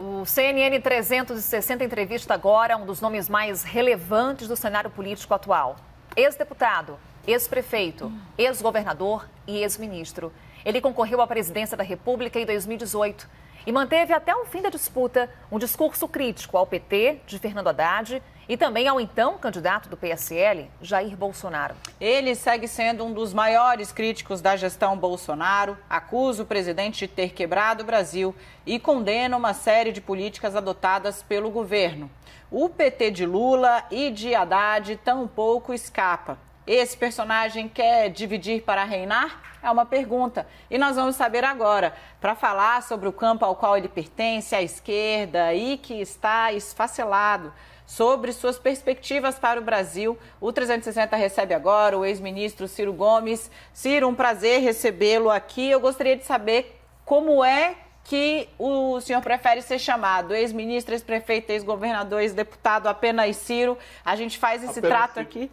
O 0.00 0.24
CNN 0.24 0.80
360 0.80 1.82
entrevista 1.82 2.32
agora 2.32 2.76
um 2.76 2.86
dos 2.86 3.00
nomes 3.00 3.28
mais 3.28 3.64
relevantes 3.64 4.46
do 4.46 4.54
cenário 4.54 4.88
político 4.88 5.34
atual. 5.34 5.74
Ex-deputado, 6.14 6.96
ex-prefeito, 7.26 8.12
ex-governador 8.38 9.28
e 9.44 9.58
ex-ministro. 9.58 10.32
Ele 10.64 10.80
concorreu 10.80 11.20
à 11.20 11.26
presidência 11.26 11.76
da 11.76 11.82
República 11.82 12.38
em 12.38 12.46
2018 12.46 13.28
e 13.66 13.72
manteve 13.72 14.12
até 14.12 14.32
o 14.36 14.44
fim 14.44 14.62
da 14.62 14.70
disputa 14.70 15.28
um 15.50 15.58
discurso 15.58 16.06
crítico 16.06 16.56
ao 16.56 16.64
PT 16.64 17.22
de 17.26 17.36
Fernando 17.40 17.66
Haddad 17.66 18.22
e 18.48 18.56
também 18.56 18.88
ao 18.88 18.98
então 18.98 19.36
candidato 19.36 19.88
do 19.88 19.96
PSL, 19.96 20.70
Jair 20.80 21.16
Bolsonaro. 21.16 21.74
Ele 22.00 22.34
segue 22.34 22.66
sendo 22.66 23.04
um 23.04 23.12
dos 23.12 23.34
maiores 23.34 23.92
críticos 23.92 24.40
da 24.40 24.56
gestão 24.56 24.96
Bolsonaro, 24.96 25.76
acusa 25.88 26.42
o 26.42 26.46
presidente 26.46 27.00
de 27.00 27.08
ter 27.08 27.34
quebrado 27.34 27.82
o 27.82 27.86
Brasil 27.86 28.34
e 28.64 28.78
condena 28.78 29.36
uma 29.36 29.52
série 29.52 29.92
de 29.92 30.00
políticas 30.00 30.56
adotadas 30.56 31.22
pelo 31.22 31.50
governo. 31.50 32.10
O 32.50 32.70
PT 32.70 33.10
de 33.10 33.26
Lula 33.26 33.84
e 33.90 34.10
de 34.10 34.34
Haddad 34.34 34.96
tampouco 35.04 35.74
escapa. 35.74 36.38
Esse 36.66 36.96
personagem 36.96 37.68
quer 37.68 38.10
dividir 38.10 38.62
para 38.62 38.84
reinar? 38.84 39.42
É 39.62 39.70
uma 39.70 39.86
pergunta. 39.86 40.46
E 40.70 40.78
nós 40.78 40.96
vamos 40.96 41.16
saber 41.16 41.42
agora, 41.42 41.94
para 42.20 42.34
falar 42.34 42.82
sobre 42.82 43.08
o 43.08 43.12
campo 43.12 43.44
ao 43.44 43.56
qual 43.56 43.76
ele 43.76 43.88
pertence, 43.88 44.54
à 44.54 44.62
esquerda, 44.62 45.54
e 45.54 45.78
que 45.78 45.94
está 45.94 46.52
esfacelado 46.52 47.52
sobre 47.88 48.34
suas 48.34 48.58
perspectivas 48.58 49.38
para 49.38 49.58
o 49.58 49.64
Brasil. 49.64 50.18
O 50.38 50.52
360 50.52 51.16
recebe 51.16 51.54
agora 51.54 51.96
o 51.96 52.04
ex-ministro 52.04 52.68
Ciro 52.68 52.92
Gomes. 52.92 53.50
Ciro, 53.72 54.06
um 54.06 54.14
prazer 54.14 54.60
recebê-lo 54.60 55.30
aqui. 55.30 55.70
Eu 55.70 55.80
gostaria 55.80 56.14
de 56.14 56.24
saber 56.24 56.78
como 57.02 57.42
é 57.42 57.76
que 58.04 58.46
o 58.58 59.00
senhor 59.00 59.22
prefere 59.22 59.62
ser 59.62 59.78
chamado? 59.78 60.34
Ex-ministro, 60.34 60.94
ex-prefeito, 60.94 61.50
ex-governador, 61.50 62.20
ex-deputado, 62.20 62.88
apenas 62.88 63.34
Ciro? 63.36 63.78
A 64.04 64.14
gente 64.14 64.38
faz 64.38 64.62
esse 64.62 64.80
apenas 64.80 64.90
trato 64.90 65.14
Ciro. 65.14 65.26
aqui? 65.26 65.52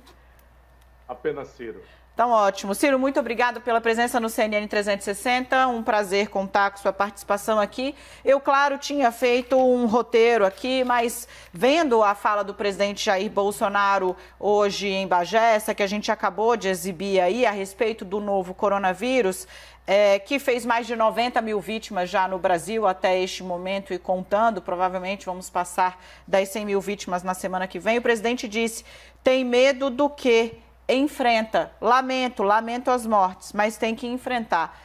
Apenas 1.08 1.48
Ciro. 1.48 1.82
Então, 2.16 2.32
ótimo. 2.32 2.74
Ciro, 2.74 2.98
muito 2.98 3.20
obrigado 3.20 3.60
pela 3.60 3.82
presença 3.82 4.22
no 4.22 4.30
CNN 4.30 4.66
360. 4.70 5.68
Um 5.68 5.84
prazer 5.84 6.30
contar 6.30 6.72
com 6.72 6.78
sua 6.78 6.94
participação 6.94 7.60
aqui. 7.60 7.94
Eu, 8.24 8.40
claro, 8.40 8.78
tinha 8.78 9.12
feito 9.12 9.58
um 9.58 9.86
roteiro 9.86 10.46
aqui, 10.46 10.86
mas 10.86 11.28
vendo 11.52 12.02
a 12.02 12.16
fala 12.16 12.42
do 12.42 12.54
presidente 12.54 13.04
Jair 13.04 13.30
Bolsonaro 13.30 14.16
hoje 14.40 14.88
em 14.88 15.06
Bagé, 15.06 15.56
essa 15.56 15.76
que 15.76 15.84
a 15.84 15.88
gente 15.88 16.10
acabou 16.10 16.56
de 16.56 16.70
exibir 16.70 17.20
aí 17.20 17.46
a 17.46 17.52
respeito 17.52 18.06
do 18.06 18.22
novo 18.22 18.54
coronavírus, 18.54 19.46
é, 19.86 20.18
que 20.18 20.40
fez 20.40 20.66
mais 20.66 20.88
de 20.88 20.96
90 20.96 21.42
mil 21.42 21.60
vítimas 21.60 22.10
já 22.10 22.30
no 22.30 22.40
Brasil 22.40 22.88
até 22.88 23.20
este 23.20 23.44
momento 23.44 23.94
e 23.94 24.00
contando. 24.00 24.62
Provavelmente 24.62 25.26
vamos 25.26 25.50
passar 25.50 26.02
das 26.26 26.48
100 26.48 26.66
mil 26.66 26.80
vítimas 26.80 27.24
na 27.24 27.34
semana 27.34 27.68
que 27.68 27.78
vem. 27.78 27.98
O 27.98 28.02
presidente 28.02 28.48
disse: 28.48 28.86
tem 29.22 29.44
medo 29.44 29.90
do 29.90 30.10
quê? 30.10 30.60
Enfrenta. 30.88 31.72
Lamento, 31.82 32.44
lamento 32.44 32.90
as 32.92 33.06
mortes, 33.06 33.54
mas 33.54 33.78
tem 33.78 33.96
que 33.96 34.08
enfrentar. 34.08 34.78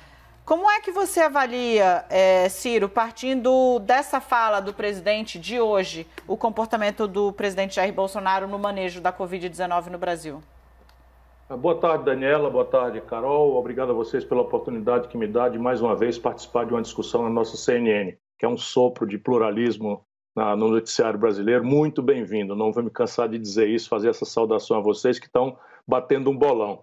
Como 0.44 0.68
é 0.68 0.80
que 0.80 0.90
você 0.90 1.20
avalia, 1.20 2.04
é, 2.10 2.48
Ciro, 2.48 2.88
partindo 2.88 3.78
dessa 3.78 4.20
fala 4.20 4.58
do 4.58 4.74
presidente 4.74 5.38
de 5.38 5.60
hoje, 5.60 6.06
o 6.26 6.36
comportamento 6.36 7.06
do 7.06 7.32
presidente 7.32 7.76
Jair 7.76 7.92
Bolsonaro 7.92 8.48
no 8.48 8.58
manejo 8.58 9.00
da 9.00 9.12
Covid-19 9.12 9.86
no 9.86 9.98
Brasil? 9.98 10.42
Boa 11.48 11.76
tarde, 11.76 12.04
Daniela. 12.04 12.48
Boa 12.50 12.64
tarde, 12.64 13.00
Carol. 13.00 13.56
Obrigado 13.56 13.90
a 13.90 13.94
vocês 13.94 14.24
pela 14.24 14.42
oportunidade 14.42 15.08
que 15.08 15.16
me 15.16 15.26
dá 15.26 15.48
de 15.48 15.58
mais 15.58 15.80
uma 15.80 15.96
vez 15.96 16.18
participar 16.18 16.64
de 16.64 16.72
uma 16.72 16.82
discussão 16.82 17.22
na 17.22 17.30
nossa 17.30 17.56
CNN, 17.56 18.16
que 18.38 18.46
é 18.46 18.48
um 18.48 18.56
sopro 18.56 19.06
de 19.06 19.18
pluralismo 19.18 20.04
no 20.56 20.68
noticiário 20.68 21.18
brasileiro. 21.18 21.62
Muito 21.64 22.02
bem-vindo. 22.02 22.56
Não 22.56 22.72
vou 22.72 22.82
me 22.82 22.90
cansar 22.90 23.28
de 23.28 23.38
dizer 23.38 23.68
isso, 23.68 23.88
fazer 23.88 24.08
essa 24.08 24.24
saudação 24.24 24.78
a 24.78 24.80
vocês 24.80 25.18
que 25.18 25.26
estão 25.26 25.58
batendo 25.86 26.30
um 26.30 26.36
bolão. 26.36 26.82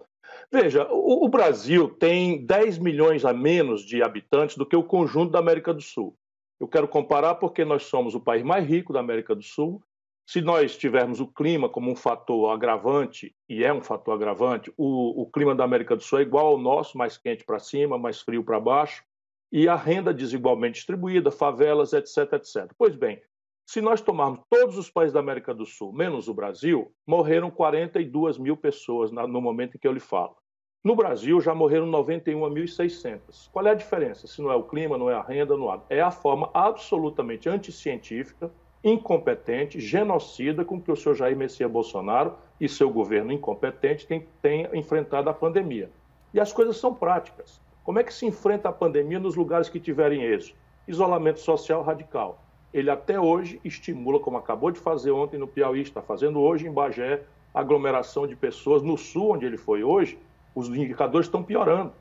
Veja, 0.50 0.86
o, 0.90 1.24
o 1.24 1.28
Brasil 1.28 1.88
tem 1.88 2.44
10 2.44 2.78
milhões 2.78 3.24
a 3.24 3.32
menos 3.32 3.82
de 3.82 4.02
habitantes 4.02 4.56
do 4.56 4.64
que 4.64 4.76
o 4.76 4.84
conjunto 4.84 5.32
da 5.32 5.40
América 5.40 5.74
do 5.74 5.82
Sul. 5.82 6.16
Eu 6.60 6.68
quero 6.68 6.88
comparar 6.88 7.34
porque 7.36 7.64
nós 7.64 7.84
somos 7.84 8.14
o 8.14 8.20
país 8.20 8.42
mais 8.42 8.66
rico 8.66 8.92
da 8.92 9.00
América 9.00 9.34
do 9.34 9.42
Sul. 9.42 9.82
Se 10.26 10.40
nós 10.40 10.76
tivermos 10.76 11.20
o 11.20 11.26
clima 11.26 11.68
como 11.68 11.90
um 11.90 11.96
fator 11.96 12.50
agravante, 12.52 13.34
e 13.48 13.64
é 13.64 13.72
um 13.72 13.80
fator 13.80 14.14
agravante, 14.14 14.72
o, 14.76 15.22
o 15.22 15.30
clima 15.30 15.54
da 15.54 15.64
América 15.64 15.96
do 15.96 16.02
Sul 16.02 16.18
é 16.18 16.22
igual 16.22 16.48
ao 16.48 16.58
nosso, 16.58 16.98
mais 16.98 17.16
quente 17.16 17.44
para 17.44 17.58
cima, 17.58 17.98
mais 17.98 18.20
frio 18.20 18.44
para 18.44 18.60
baixo, 18.60 19.02
e 19.50 19.68
a 19.68 19.74
renda 19.74 20.12
desigualmente 20.12 20.74
distribuída, 20.74 21.30
favelas, 21.30 21.92
etc, 21.92 22.34
etc. 22.34 22.70
Pois 22.76 22.94
bem, 22.94 23.22
se 23.68 23.82
nós 23.82 24.00
tomarmos 24.00 24.40
todos 24.48 24.78
os 24.78 24.90
países 24.90 25.12
da 25.12 25.20
América 25.20 25.52
do 25.52 25.66
Sul, 25.66 25.92
menos 25.92 26.26
o 26.26 26.32
Brasil, 26.32 26.90
morreram 27.06 27.50
42 27.50 28.38
mil 28.38 28.56
pessoas 28.56 29.12
no 29.12 29.42
momento 29.42 29.76
em 29.76 29.78
que 29.78 29.86
eu 29.86 29.92
lhe 29.92 30.00
falo. 30.00 30.34
No 30.82 30.96
Brasil 30.96 31.38
já 31.38 31.54
morreram 31.54 31.86
91.600. 31.90 33.50
Qual 33.52 33.66
é 33.66 33.72
a 33.72 33.74
diferença? 33.74 34.26
Se 34.26 34.40
não 34.40 34.50
é 34.50 34.54
o 34.54 34.62
clima, 34.62 34.96
não 34.96 35.10
é 35.10 35.14
a 35.14 35.20
renda, 35.20 35.54
não 35.54 35.70
é. 35.70 35.80
É 35.90 36.00
a 36.00 36.10
forma 36.10 36.48
absolutamente 36.54 37.46
anticientífica, 37.46 38.50
incompetente, 38.82 39.78
genocida 39.78 40.64
com 40.64 40.80
que 40.80 40.90
o 40.90 40.96
senhor 40.96 41.14
Jair 41.14 41.36
Messias 41.36 41.70
Bolsonaro 41.70 42.38
e 42.58 42.70
seu 42.70 42.88
governo 42.88 43.32
incompetente 43.32 44.06
têm 44.40 44.66
enfrentado 44.72 45.28
a 45.28 45.34
pandemia. 45.34 45.90
E 46.32 46.40
as 46.40 46.54
coisas 46.54 46.78
são 46.78 46.94
práticas. 46.94 47.60
Como 47.84 47.98
é 47.98 48.02
que 48.02 48.14
se 48.14 48.24
enfrenta 48.24 48.70
a 48.70 48.72
pandemia 48.72 49.20
nos 49.20 49.36
lugares 49.36 49.68
que 49.68 49.78
tiverem 49.78 50.22
êxito? 50.22 50.56
Isolamento 50.86 51.40
social 51.40 51.82
radical 51.82 52.47
ele 52.72 52.90
até 52.90 53.18
hoje 53.18 53.60
estimula, 53.64 54.20
como 54.20 54.36
acabou 54.36 54.70
de 54.70 54.78
fazer 54.78 55.10
ontem 55.10 55.38
no 55.38 55.46
Piauí, 55.46 55.80
está 55.80 56.02
fazendo 56.02 56.40
hoje 56.40 56.66
em 56.66 56.72
Bagé, 56.72 57.22
aglomeração 57.54 58.26
de 58.26 58.36
pessoas. 58.36 58.82
No 58.82 58.96
sul, 58.96 59.32
onde 59.32 59.46
ele 59.46 59.56
foi 59.56 59.82
hoje, 59.82 60.18
os 60.54 60.68
indicadores 60.68 61.26
estão 61.26 61.42
piorando. 61.42 61.92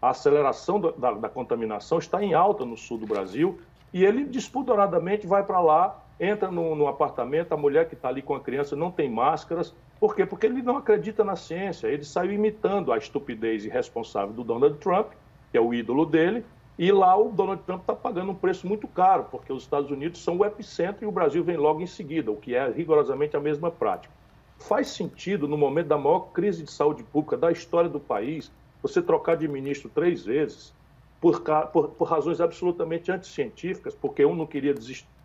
A 0.00 0.10
aceleração 0.10 0.80
da, 0.80 1.12
da 1.12 1.28
contaminação 1.28 1.98
está 1.98 2.22
em 2.22 2.34
alta 2.34 2.64
no 2.64 2.76
sul 2.76 2.98
do 2.98 3.06
Brasil 3.06 3.58
e 3.92 4.04
ele 4.04 4.24
despudoradamente 4.24 5.26
vai 5.26 5.44
para 5.44 5.60
lá, 5.60 6.02
entra 6.18 6.50
no, 6.50 6.74
no, 6.74 6.88
apartamento, 6.88 7.52
a 7.52 7.56
mulher 7.56 7.88
que 7.88 7.94
está 7.94 8.08
ali 8.08 8.22
com 8.22 8.34
a 8.34 8.40
criança 8.40 8.74
não 8.74 8.90
tem 8.90 9.10
máscaras. 9.10 9.74
Por 10.00 10.14
quê? 10.14 10.26
Porque 10.26 10.46
ele 10.46 10.62
não 10.62 10.76
acredita 10.76 11.22
na 11.22 11.36
ciência. 11.36 11.86
Ele 11.86 12.04
saiu 12.04 12.32
imitando 12.32 12.92
a 12.92 12.98
estupidez 12.98 13.64
irresponsável 13.64 14.34
do 14.34 14.42
Donald 14.42 14.78
Trump, 14.78 15.12
que 15.50 15.56
é 15.56 15.60
o 15.60 15.72
ídolo 15.72 16.04
dele, 16.04 16.44
e 16.78 16.90
lá 16.90 17.16
o 17.16 17.30
Donald 17.30 17.62
Trump 17.62 17.82
está 17.82 17.94
pagando 17.94 18.32
um 18.32 18.34
preço 18.34 18.66
muito 18.66 18.88
caro, 18.88 19.26
porque 19.30 19.52
os 19.52 19.62
Estados 19.62 19.90
Unidos 19.90 20.22
são 20.22 20.38
o 20.38 20.44
epicentro 20.44 21.04
e 21.04 21.06
o 21.06 21.12
Brasil 21.12 21.44
vem 21.44 21.56
logo 21.56 21.80
em 21.80 21.86
seguida, 21.86 22.32
o 22.32 22.36
que 22.36 22.54
é 22.54 22.68
rigorosamente 22.68 23.36
a 23.36 23.40
mesma 23.40 23.70
prática. 23.70 24.12
Faz 24.58 24.88
sentido, 24.88 25.46
no 25.46 25.56
momento 25.56 25.88
da 25.88 25.98
maior 25.98 26.32
crise 26.32 26.64
de 26.64 26.70
saúde 26.70 27.04
pública 27.04 27.36
da 27.36 27.52
história 27.52 27.88
do 27.88 28.00
país, 28.00 28.50
você 28.82 29.00
trocar 29.00 29.36
de 29.36 29.46
ministro 29.46 29.88
três 29.88 30.24
vezes 30.24 30.74
por, 31.20 31.40
por, 31.72 31.88
por 31.90 32.08
razões 32.08 32.40
absolutamente 32.40 33.10
anticientíficas, 33.10 33.94
porque 33.94 34.24
um 34.24 34.34
não 34.34 34.46
queria 34.46 34.74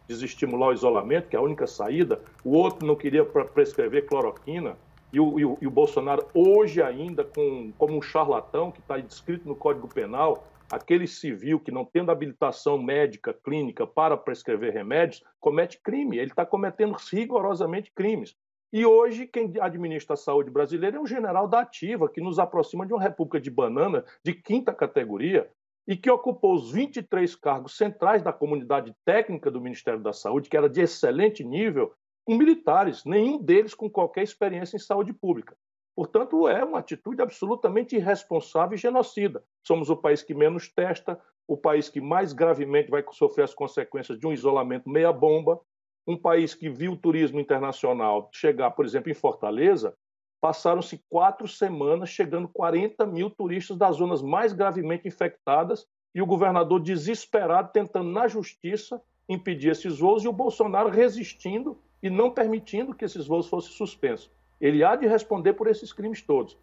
desestimular 0.08 0.70
o 0.70 0.74
isolamento, 0.74 1.30
que 1.30 1.36
é 1.36 1.40
a 1.40 1.42
única 1.42 1.66
saída, 1.66 2.22
o 2.44 2.52
outro 2.52 2.86
não 2.86 2.96
queria 2.96 3.26
prescrever 3.26 4.06
cloroquina, 4.06 4.78
e 5.12 5.20
o, 5.20 5.40
e 5.40 5.46
o, 5.46 5.58
e 5.62 5.68
o 5.68 5.72
Bolsonaro, 5.72 6.26
hoje 6.34 6.82
ainda, 6.82 7.24
com, 7.24 7.72
como 7.78 7.98
um 7.98 8.02
charlatão 8.02 8.72
que 8.72 8.80
está 8.80 8.98
descrito 8.98 9.48
no 9.48 9.56
Código 9.56 9.88
Penal, 9.88 10.48
aquele 10.72 11.08
civil 11.08 11.60
que 11.60 11.72
não 11.72 11.84
tendo 11.84 12.12
habilitação 12.12 12.78
médica, 12.78 13.34
clínica 13.34 13.88
para 13.88 14.16
prescrever 14.16 14.74
remédios, 14.74 15.24
comete 15.40 15.80
crime. 15.82 16.18
Ele 16.18 16.32
está 16.32 16.46
cometendo 16.46 16.96
rigorosamente 17.12 17.92
crimes. 17.94 18.36
E 18.72 18.86
hoje, 18.86 19.26
quem 19.26 19.52
administra 19.60 20.14
a 20.14 20.18
saúde 20.18 20.52
brasileira 20.52 20.98
é 20.98 21.00
um 21.00 21.08
general 21.08 21.48
da 21.48 21.62
ativa, 21.62 22.08
que 22.08 22.22
nos 22.22 22.38
aproxima 22.38 22.86
de 22.86 22.94
uma 22.94 23.02
república 23.02 23.42
de 23.42 23.50
banana 23.50 24.06
de 24.24 24.34
quinta 24.34 24.72
categoria 24.72 25.50
e 25.88 25.98
que 25.98 26.10
ocupou 26.10 26.54
os 26.54 26.72
23 26.72 27.36
cargos 27.36 27.76
centrais 27.76 28.22
da 28.22 28.32
comunidade 28.32 28.94
técnica 29.04 29.50
do 29.50 29.60
Ministério 29.60 30.00
da 30.00 30.14
Saúde, 30.14 30.48
que 30.48 30.56
era 30.56 30.70
de 30.70 30.82
excelente 30.82 31.44
nível, 31.44 31.92
com 32.24 32.38
militares, 32.38 33.04
nenhum 33.06 33.42
deles 33.42 33.74
com 33.74 33.90
qualquer 33.90 34.22
experiência 34.22 34.76
em 34.76 34.80
saúde 34.80 35.14
pública. 35.14 35.58
Portanto, 36.00 36.48
é 36.48 36.64
uma 36.64 36.80
atitude 36.80 37.22
absolutamente 37.22 37.94
irresponsável 37.94 38.74
e 38.74 38.80
genocida. 38.80 39.44
Somos 39.62 39.90
o 39.90 39.98
país 39.98 40.24
que 40.24 40.34
menos 40.34 40.70
testa, 40.70 41.20
o 41.46 41.58
país 41.58 41.90
que 41.90 42.00
mais 42.00 42.32
gravemente 42.32 42.90
vai 42.90 43.04
sofrer 43.12 43.44
as 43.44 43.54
consequências 43.54 44.18
de 44.18 44.26
um 44.26 44.32
isolamento 44.32 44.90
meia-bomba, 44.90 45.60
um 46.08 46.16
país 46.16 46.56
que 46.56 46.70
viu 46.70 46.94
o 46.94 46.98
turismo 46.98 47.38
internacional 47.38 48.30
chegar, 48.34 48.72
por 48.72 48.86
exemplo, 48.86 49.12
em 49.12 49.14
Fortaleza, 49.14 49.94
passaram-se 50.40 51.04
quatro 51.10 51.50
semanas 51.50 52.08
chegando 52.08 52.48
40 52.48 53.06
mil 53.06 53.30
turistas 53.30 53.76
das 53.76 53.98
zonas 53.98 54.22
mais 54.22 54.54
gravemente 54.54 55.06
infectadas 55.06 55.86
e 56.16 56.22
o 56.22 56.26
governador 56.26 56.80
desesperado 56.80 57.74
tentando, 57.74 58.10
na 58.10 58.26
justiça, 58.26 59.02
impedir 59.28 59.72
esses 59.72 60.00
voos 60.00 60.24
e 60.24 60.30
o 60.30 60.32
Bolsonaro 60.32 60.88
resistindo 60.88 61.78
e 62.02 62.10
não 62.10 62.32
permitindo 62.32 62.96
que 62.96 63.04
esses 63.04 63.28
voos 63.28 63.48
fossem 63.50 63.74
suspensos 63.74 64.39
ele 64.60 64.84
há 64.84 64.96
de 64.96 65.08
responder 65.08 65.54
por 65.54 65.68
esses 65.68 65.94
crimes 65.94 66.22
todos. 66.22 66.58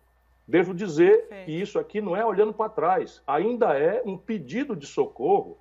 Devo 0.47 0.73
dizer 0.73 1.29
que 1.45 1.51
isso 1.51 1.79
aqui 1.79 2.01
não 2.01 2.15
é 2.15 2.25
olhando 2.25 2.53
para 2.53 2.71
trás, 2.71 3.21
ainda 3.27 3.77
é 3.77 4.03
um 4.05 4.17
pedido 4.17 4.77
de 4.77 4.87
socorro 4.87 5.59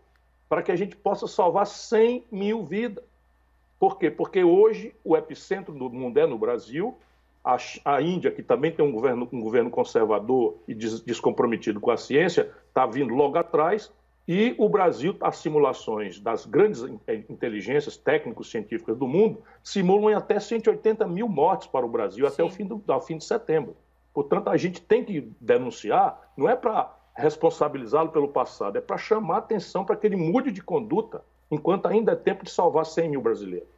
para 0.48 0.62
que 0.62 0.72
a 0.72 0.76
gente 0.76 0.96
possa 0.96 1.28
salvar 1.28 1.66
100 1.66 2.26
mil 2.32 2.64
vidas. 2.64 3.04
Por 3.80 3.98
quê? 3.98 4.12
Porque 4.12 4.44
hoje 4.44 4.94
o 5.04 5.18
epicentro 5.18 5.74
do 5.74 5.90
mundo 5.90 6.20
é 6.20 6.28
no 6.28 6.38
Brasil, 6.38 6.96
a, 7.44 7.58
a 7.84 8.02
Índia, 8.02 8.32
que 8.32 8.42
também 8.42 8.72
tem 8.72 8.86
um 8.86 8.92
governo, 8.92 9.28
um 9.32 9.42
governo 9.42 9.70
conservador 9.70 10.58
e 10.68 10.74
des, 10.74 11.02
descomprometido 11.02 11.80
com 11.80 11.92
a 11.92 11.98
ciência, 11.98 12.52
está 12.68 12.86
vindo 12.86 13.14
logo 13.14 13.38
atrás, 13.38 13.92
e 14.28 14.56
o 14.58 14.68
Brasil, 14.68 15.16
as 15.22 15.38
simulações 15.38 16.20
das 16.20 16.46
grandes 16.46 16.82
inteligências 17.30 17.96
técnicos 17.96 18.50
científicas 18.50 18.98
do 18.98 19.08
mundo 19.08 19.44
simulam 19.64 20.10
em 20.10 20.16
até 20.16 20.40
180 20.40 21.06
mil 21.08 21.30
mortes 21.30 21.68
para 21.68 21.86
o 21.86 21.90
Brasil 21.90 22.26
Sim. 22.28 22.34
até 22.34 22.44
o 22.44 22.50
fim, 22.50 22.66
do, 22.66 22.84
ao 22.88 23.02
fim 23.02 23.18
de 23.18 23.24
setembro. 23.24 23.76
Portanto, 24.14 24.50
a 24.50 24.58
gente 24.58 24.82
tem 24.82 25.04
que 25.04 25.30
denunciar, 25.40 26.32
não 26.36 26.50
é 26.50 26.56
para 26.56 26.92
responsabilizá-lo 27.16 28.10
pelo 28.10 28.28
passado, 28.28 28.78
é 28.78 28.82
para 28.82 28.98
chamar 28.98 29.38
atenção 29.38 29.86
para 29.86 29.96
que 29.96 30.08
ele 30.08 30.16
mude 30.16 30.52
de 30.52 30.62
conduta, 30.62 31.24
enquanto 31.52 31.86
ainda 31.86 32.14
é 32.14 32.16
tempo 32.16 32.44
de 32.44 32.50
salvar 32.50 32.86
100 32.86 33.10
mil 33.10 33.22
brasileiros. 33.22 33.75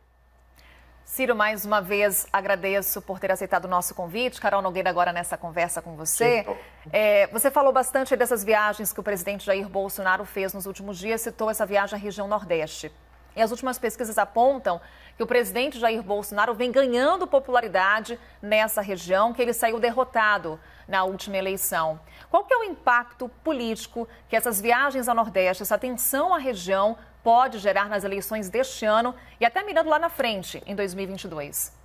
Ciro, 1.07 1.33
mais 1.33 1.63
uma 1.63 1.81
vez 1.81 2.27
agradeço 2.33 3.01
por 3.01 3.17
ter 3.17 3.31
aceitado 3.31 3.63
o 3.63 3.67
nosso 3.67 3.95
convite. 3.95 4.41
Carol 4.41 4.61
Nogueira 4.61 4.89
agora 4.89 5.13
nessa 5.13 5.37
conversa 5.37 5.81
com 5.81 5.95
você. 5.95 6.45
É, 6.91 7.27
você 7.27 7.49
falou 7.49 7.71
bastante 7.71 8.13
dessas 8.17 8.43
viagens 8.43 8.91
que 8.91 8.99
o 8.99 9.03
presidente 9.03 9.45
Jair 9.45 9.69
Bolsonaro 9.69 10.25
fez 10.25 10.53
nos 10.53 10.65
últimos 10.65 10.97
dias, 10.97 11.21
citou 11.21 11.49
essa 11.49 11.65
viagem 11.65 11.97
à 11.97 11.99
região 11.99 12.27
Nordeste. 12.27 12.91
E 13.37 13.41
as 13.41 13.51
últimas 13.51 13.79
pesquisas 13.79 14.17
apontam 14.17 14.81
que 15.15 15.23
o 15.23 15.27
presidente 15.27 15.79
Jair 15.79 16.03
Bolsonaro 16.03 16.53
vem 16.53 16.73
ganhando 16.73 17.25
popularidade 17.25 18.19
nessa 18.41 18.81
região, 18.81 19.33
que 19.33 19.41
ele 19.41 19.53
saiu 19.53 19.79
derrotado 19.79 20.59
na 20.87 21.05
última 21.05 21.37
eleição. 21.37 22.01
Qual 22.29 22.43
que 22.43 22.53
é 22.53 22.57
o 22.57 22.63
impacto 22.65 23.29
político 23.45 24.07
que 24.27 24.35
essas 24.35 24.59
viagens 24.59 25.07
ao 25.07 25.15
Nordeste, 25.15 25.63
essa 25.63 25.75
atenção 25.75 26.33
à 26.33 26.37
região, 26.37 26.97
pode 27.27 27.59
gerar 27.59 27.89
nas 27.89 28.05
eleições 28.05 28.49
deste 28.49 28.85
ano 28.85 29.13
e 29.37 29.43
até 29.43 29.61
mirando 29.61 29.89
lá 29.89 29.99
na 29.99 30.07
frente, 30.07 30.63
em 30.65 30.73
2022? 30.73 31.77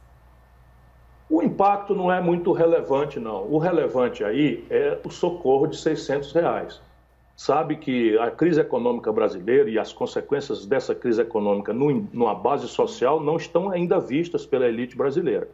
O 1.29 1.43
impacto 1.43 1.97
não 1.97 2.13
é 2.13 2.21
muito 2.21 2.53
relevante, 2.53 3.19
não. 3.19 3.53
O 3.53 3.59
relevante 3.59 4.23
aí 4.23 4.65
é 4.71 5.01
o 5.05 5.11
socorro 5.11 5.67
de 5.67 5.77
600 5.79 6.31
reais. 6.33 6.81
Sabe 7.37 7.75
que 7.75 8.17
a 8.19 8.31
crise 8.31 8.61
econômica 8.61 9.11
brasileira 9.11 9.69
e 9.69 9.81
as 9.81 9.93
consequências 9.93 10.65
dessa 10.65 10.95
crise 10.95 11.23
econômica 11.23 11.73
numa 11.73 12.37
base 12.37 12.69
social 12.69 13.19
não 13.19 13.37
estão 13.37 13.69
ainda 13.69 13.99
vistas 13.99 14.47
pela 14.47 14.69
elite 14.69 14.97
brasileira. 14.97 15.49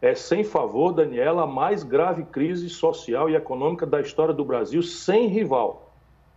É, 0.00 0.14
sem 0.14 0.44
favor, 0.44 0.92
Daniela, 0.92 1.42
a 1.42 1.46
mais 1.46 1.82
grave 1.82 2.22
crise 2.22 2.70
social 2.70 3.28
e 3.28 3.34
econômica 3.34 3.84
da 3.84 4.00
história 4.00 4.32
do 4.32 4.44
Brasil, 4.44 4.80
sem 4.80 5.26
rival 5.26 5.83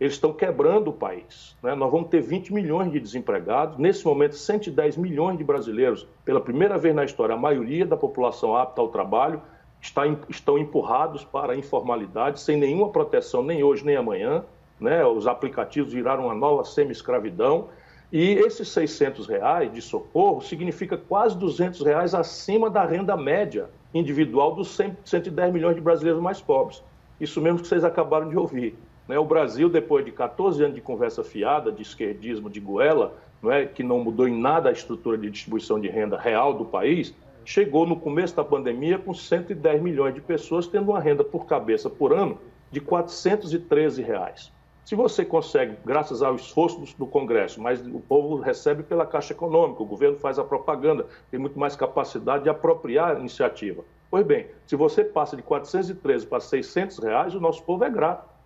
eles 0.00 0.14
estão 0.14 0.32
quebrando 0.32 0.88
o 0.88 0.92
país. 0.92 1.56
Né? 1.62 1.74
Nós 1.74 1.90
vamos 1.90 2.08
ter 2.08 2.20
20 2.20 2.52
milhões 2.52 2.92
de 2.92 3.00
desempregados, 3.00 3.76
nesse 3.78 4.04
momento 4.04 4.36
110 4.36 4.96
milhões 4.96 5.36
de 5.36 5.44
brasileiros, 5.44 6.06
pela 6.24 6.40
primeira 6.40 6.78
vez 6.78 6.94
na 6.94 7.04
história, 7.04 7.34
a 7.34 7.38
maioria 7.38 7.84
da 7.84 7.96
população 7.96 8.56
apta 8.56 8.80
ao 8.80 8.88
trabalho 8.88 9.42
está, 9.80 10.02
estão 10.28 10.56
empurrados 10.56 11.24
para 11.24 11.52
a 11.52 11.56
informalidade, 11.56 12.40
sem 12.40 12.56
nenhuma 12.56 12.90
proteção, 12.90 13.42
nem 13.42 13.62
hoje 13.64 13.84
nem 13.84 13.96
amanhã. 13.96 14.44
Né? 14.78 15.04
Os 15.04 15.26
aplicativos 15.26 15.92
viraram 15.92 16.26
uma 16.26 16.34
nova 16.34 16.64
semi-escravidão. 16.64 17.68
E 18.10 18.34
esses 18.34 18.68
600 18.68 19.26
reais 19.26 19.70
de 19.72 19.82
socorro 19.82 20.40
significa 20.40 20.96
quase 20.96 21.36
200 21.36 21.82
reais 21.82 22.14
acima 22.14 22.70
da 22.70 22.84
renda 22.84 23.16
média 23.16 23.68
individual 23.92 24.54
dos 24.54 24.74
100, 24.76 24.96
110 25.04 25.52
milhões 25.52 25.74
de 25.74 25.80
brasileiros 25.80 26.22
mais 26.22 26.40
pobres. 26.40 26.82
Isso 27.20 27.40
mesmo 27.40 27.58
que 27.58 27.66
vocês 27.66 27.84
acabaram 27.84 28.28
de 28.28 28.36
ouvir. 28.38 28.78
Né? 29.08 29.18
O 29.18 29.24
Brasil, 29.24 29.68
depois 29.68 30.04
de 30.04 30.12
14 30.12 30.62
anos 30.62 30.74
de 30.74 30.82
conversa 30.82 31.24
fiada, 31.24 31.72
de 31.72 31.82
esquerdismo, 31.82 32.50
de 32.50 32.60
goela, 32.60 33.14
é? 33.44 33.64
que 33.64 33.82
não 33.82 33.98
mudou 33.98 34.28
em 34.28 34.38
nada 34.38 34.68
a 34.68 34.72
estrutura 34.72 35.16
de 35.16 35.30
distribuição 35.30 35.80
de 35.80 35.88
renda 35.88 36.18
real 36.18 36.52
do 36.52 36.66
país, 36.66 37.14
chegou 37.44 37.86
no 37.86 37.96
começo 37.96 38.36
da 38.36 38.44
pandemia 38.44 38.98
com 38.98 39.14
110 39.14 39.80
milhões 39.80 40.14
de 40.14 40.20
pessoas 40.20 40.66
tendo 40.66 40.90
uma 40.90 41.00
renda 41.00 41.24
por 41.24 41.46
cabeça 41.46 41.88
por 41.88 42.12
ano 42.12 42.38
de 42.70 42.80
413 42.80 44.02
reais. 44.02 44.52
Se 44.84 44.94
você 44.94 45.22
consegue, 45.22 45.76
graças 45.84 46.22
ao 46.22 46.34
esforço 46.34 46.80
do, 46.96 47.06
Congresso, 47.06 47.60
mas 47.60 47.86
o 47.86 48.00
povo 48.00 48.40
recebe 48.40 48.82
pela 48.82 49.04
Caixa 49.04 49.34
Econômica, 49.34 49.82
o 49.82 49.86
governo 49.86 50.18
faz 50.18 50.38
a 50.38 50.44
propaganda, 50.44 51.06
tem 51.30 51.38
muito 51.38 51.58
mais 51.58 51.76
capacidade 51.76 52.44
de 52.44 52.48
apropriar 52.48 53.16
a 53.16 53.20
iniciativa. 53.20 53.84
Pois 54.10 54.24
bem, 54.24 54.46
se 54.66 54.76
você 54.76 55.04
passa 55.04 55.36
de 55.36 55.42
413 55.42 56.26
para 56.26 56.40
600 56.40 56.98
reais, 57.00 57.34
o 57.34 57.40
nosso 57.40 57.62
povo 57.64 57.84
é 57.84 57.90
grato. 57.90 58.37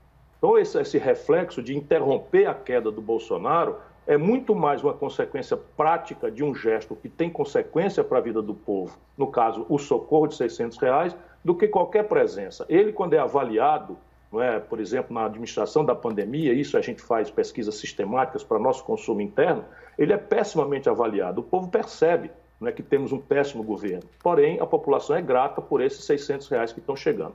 Então, 0.42 0.58
esse, 0.58 0.76
esse 0.76 0.98
reflexo 0.98 1.62
de 1.62 1.76
interromper 1.76 2.46
a 2.46 2.54
queda 2.54 2.90
do 2.90 3.00
Bolsonaro 3.00 3.76
é 4.04 4.16
muito 4.16 4.56
mais 4.56 4.82
uma 4.82 4.92
consequência 4.92 5.56
prática 5.56 6.32
de 6.32 6.42
um 6.42 6.52
gesto 6.52 6.96
que 6.96 7.08
tem 7.08 7.30
consequência 7.30 8.02
para 8.02 8.18
a 8.18 8.20
vida 8.20 8.42
do 8.42 8.52
povo, 8.52 8.98
no 9.16 9.28
caso, 9.28 9.64
o 9.68 9.78
socorro 9.78 10.26
de 10.26 10.34
600 10.34 10.78
reais, 10.78 11.16
do 11.44 11.54
que 11.54 11.68
qualquer 11.68 12.08
presença. 12.08 12.66
Ele, 12.68 12.92
quando 12.92 13.14
é 13.14 13.20
avaliado, 13.20 13.96
não 14.32 14.42
é, 14.42 14.58
por 14.58 14.80
exemplo, 14.80 15.14
na 15.14 15.26
administração 15.26 15.84
da 15.84 15.94
pandemia, 15.94 16.52
isso 16.52 16.76
a 16.76 16.80
gente 16.80 17.02
faz 17.02 17.30
pesquisas 17.30 17.76
sistemáticas 17.76 18.42
para 18.42 18.58
nosso 18.58 18.82
consumo 18.82 19.20
interno, 19.20 19.64
ele 19.96 20.12
é 20.12 20.18
pessimamente 20.18 20.88
avaliado. 20.88 21.40
O 21.40 21.44
povo 21.44 21.68
percebe 21.68 22.32
é, 22.64 22.72
que 22.72 22.82
temos 22.82 23.12
um 23.12 23.18
péssimo 23.20 23.62
governo. 23.62 24.08
Porém, 24.20 24.58
a 24.58 24.66
população 24.66 25.14
é 25.14 25.22
grata 25.22 25.62
por 25.62 25.80
esses 25.80 26.04
600 26.04 26.48
reais 26.48 26.72
que 26.72 26.80
estão 26.80 26.96
chegando. 26.96 27.34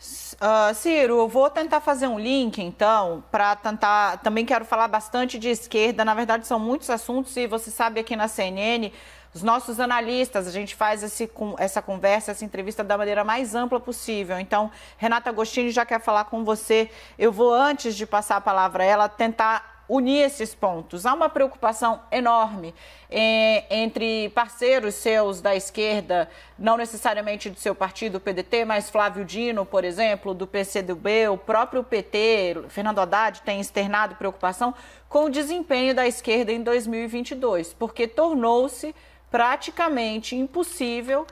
Uh, 0.00 0.74
Ciro, 0.74 1.18
eu 1.18 1.28
vou 1.28 1.50
tentar 1.50 1.80
fazer 1.80 2.06
um 2.06 2.18
link, 2.18 2.62
então, 2.62 3.22
para 3.30 3.54
tentar. 3.54 4.16
Também 4.18 4.46
quero 4.46 4.64
falar 4.64 4.88
bastante 4.88 5.38
de 5.38 5.48
esquerda. 5.50 6.04
Na 6.04 6.14
verdade, 6.14 6.46
são 6.46 6.58
muitos 6.58 6.88
assuntos 6.88 7.36
e 7.36 7.46
você 7.46 7.70
sabe 7.70 8.00
aqui 8.00 8.16
na 8.16 8.26
CNN, 8.26 8.90
os 9.34 9.42
nossos 9.42 9.78
analistas, 9.78 10.48
a 10.48 10.50
gente 10.50 10.74
faz 10.74 11.02
esse, 11.02 11.30
essa 11.58 11.82
conversa, 11.82 12.32
essa 12.32 12.44
entrevista 12.44 12.82
da 12.82 12.96
maneira 12.96 13.22
mais 13.22 13.54
ampla 13.54 13.78
possível. 13.78 14.40
Então, 14.40 14.70
Renata 14.96 15.28
Agostini 15.28 15.70
já 15.70 15.84
quer 15.84 16.00
falar 16.00 16.24
com 16.24 16.44
você. 16.44 16.90
Eu 17.18 17.30
vou, 17.30 17.52
antes 17.52 17.94
de 17.94 18.06
passar 18.06 18.36
a 18.36 18.40
palavra 18.40 18.82
a 18.82 18.86
ela, 18.86 19.08
tentar 19.08 19.69
unir 19.90 20.22
esses 20.22 20.54
pontos. 20.54 21.04
Há 21.04 21.12
uma 21.12 21.28
preocupação 21.28 22.00
enorme 22.12 22.72
é, 23.10 23.64
entre 23.82 24.28
parceiros 24.28 24.94
seus 24.94 25.40
da 25.40 25.56
esquerda, 25.56 26.30
não 26.56 26.76
necessariamente 26.76 27.50
do 27.50 27.58
seu 27.58 27.74
partido, 27.74 28.16
o 28.18 28.20
PDT, 28.20 28.64
mas 28.64 28.88
Flávio 28.88 29.24
Dino, 29.24 29.66
por 29.66 29.84
exemplo, 29.84 30.32
do 30.32 30.46
PCdoB, 30.46 31.28
o 31.30 31.36
próprio 31.36 31.82
PT, 31.82 32.66
Fernando 32.68 33.00
Haddad, 33.00 33.42
tem 33.42 33.60
externado 33.60 34.14
preocupação 34.14 34.72
com 35.08 35.24
o 35.24 35.30
desempenho 35.30 35.92
da 35.92 36.06
esquerda 36.06 36.52
em 36.52 36.62
2022, 36.62 37.74
porque 37.74 38.06
tornou-se 38.06 38.94
praticamente 39.28 40.36
impossível 40.36 41.26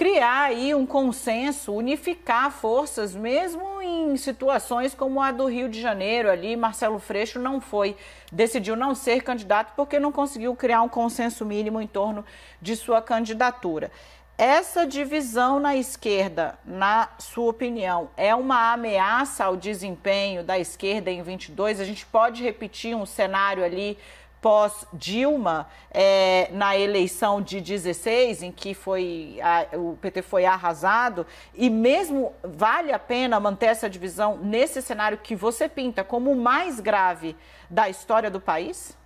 criar 0.00 0.44
aí 0.44 0.74
um 0.74 0.86
consenso, 0.86 1.74
unificar 1.74 2.50
forças, 2.50 3.14
mesmo 3.14 3.82
em 3.82 4.16
situações 4.16 4.94
como 4.94 5.20
a 5.20 5.30
do 5.30 5.44
Rio 5.44 5.68
de 5.68 5.78
Janeiro 5.78 6.30
ali, 6.30 6.56
Marcelo 6.56 6.98
Freixo 6.98 7.38
não 7.38 7.60
foi, 7.60 7.94
decidiu 8.32 8.74
não 8.74 8.94
ser 8.94 9.22
candidato 9.22 9.74
porque 9.76 9.98
não 9.98 10.10
conseguiu 10.10 10.56
criar 10.56 10.80
um 10.80 10.88
consenso 10.88 11.44
mínimo 11.44 11.82
em 11.82 11.86
torno 11.86 12.24
de 12.62 12.76
sua 12.76 13.02
candidatura. 13.02 13.92
Essa 14.38 14.86
divisão 14.86 15.60
na 15.60 15.76
esquerda, 15.76 16.58
na 16.64 17.10
sua 17.18 17.50
opinião, 17.50 18.08
é 18.16 18.34
uma 18.34 18.72
ameaça 18.72 19.44
ao 19.44 19.54
desempenho 19.54 20.42
da 20.42 20.58
esquerda 20.58 21.10
em 21.10 21.20
22? 21.20 21.78
A 21.78 21.84
gente 21.84 22.06
pode 22.06 22.42
repetir 22.42 22.96
um 22.96 23.04
cenário 23.04 23.62
ali 23.62 23.98
pós-Dilma, 24.40 25.68
é, 25.90 26.48
na 26.52 26.76
eleição 26.76 27.42
de 27.42 27.60
16, 27.60 28.42
em 28.42 28.52
que 28.52 28.74
foi 28.74 29.38
a, 29.42 29.76
o 29.76 29.96
PT 30.00 30.22
foi 30.22 30.44
arrasado, 30.44 31.26
e 31.54 31.68
mesmo 31.68 32.32
vale 32.42 32.92
a 32.92 32.98
pena 32.98 33.38
manter 33.38 33.66
essa 33.66 33.88
divisão 33.88 34.38
nesse 34.38 34.80
cenário 34.80 35.18
que 35.18 35.36
você 35.36 35.68
pinta 35.68 36.02
como 36.02 36.32
o 36.32 36.36
mais 36.36 36.80
grave 36.80 37.36
da 37.68 37.88
história 37.88 38.30
do 38.30 38.40
país? 38.40 38.98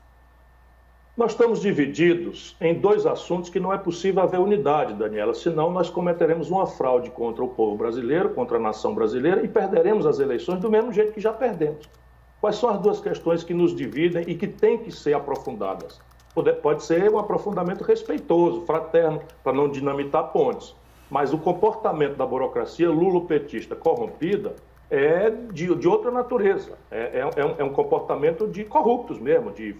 Nós 1.16 1.30
estamos 1.30 1.60
divididos 1.60 2.56
em 2.60 2.74
dois 2.74 3.06
assuntos 3.06 3.48
que 3.48 3.60
não 3.60 3.72
é 3.72 3.78
possível 3.78 4.20
haver 4.20 4.40
unidade, 4.40 4.94
Daniela, 4.94 5.32
senão 5.32 5.70
nós 5.70 5.88
cometeremos 5.88 6.50
uma 6.50 6.66
fraude 6.66 7.08
contra 7.10 7.44
o 7.44 7.48
povo 7.48 7.76
brasileiro, 7.76 8.30
contra 8.30 8.56
a 8.56 8.60
nação 8.60 8.92
brasileira 8.92 9.44
e 9.44 9.48
perderemos 9.48 10.06
as 10.06 10.18
eleições 10.18 10.60
do 10.60 10.68
mesmo 10.68 10.92
jeito 10.92 11.12
que 11.12 11.20
já 11.20 11.32
perdemos. 11.32 11.88
Quais 12.44 12.56
são 12.56 12.68
as 12.68 12.78
duas 12.78 13.00
questões 13.00 13.42
que 13.42 13.54
nos 13.54 13.74
dividem 13.74 14.22
e 14.28 14.34
que 14.34 14.46
têm 14.46 14.76
que 14.76 14.92
ser 14.92 15.14
aprofundadas? 15.14 15.98
Pode 16.60 16.84
ser 16.84 17.10
um 17.10 17.18
aprofundamento 17.18 17.82
respeitoso, 17.82 18.66
fraterno, 18.66 19.22
para 19.42 19.54
não 19.54 19.66
dinamitar 19.66 20.24
pontes. 20.24 20.76
Mas 21.10 21.32
o 21.32 21.38
comportamento 21.38 22.16
da 22.16 22.26
burocracia 22.26 22.90
lulopetista 22.90 23.74
corrompida 23.74 24.56
é 24.90 25.30
de, 25.30 25.74
de 25.74 25.88
outra 25.88 26.10
natureza. 26.10 26.72
É, 26.90 27.20
é, 27.20 27.30
é, 27.34 27.46
um, 27.46 27.54
é, 27.56 27.64
um, 27.64 27.70
comportamento 27.70 28.46
de 28.46 28.62
corruptos 28.62 29.18
mesmo, 29.18 29.50
de 29.50 29.74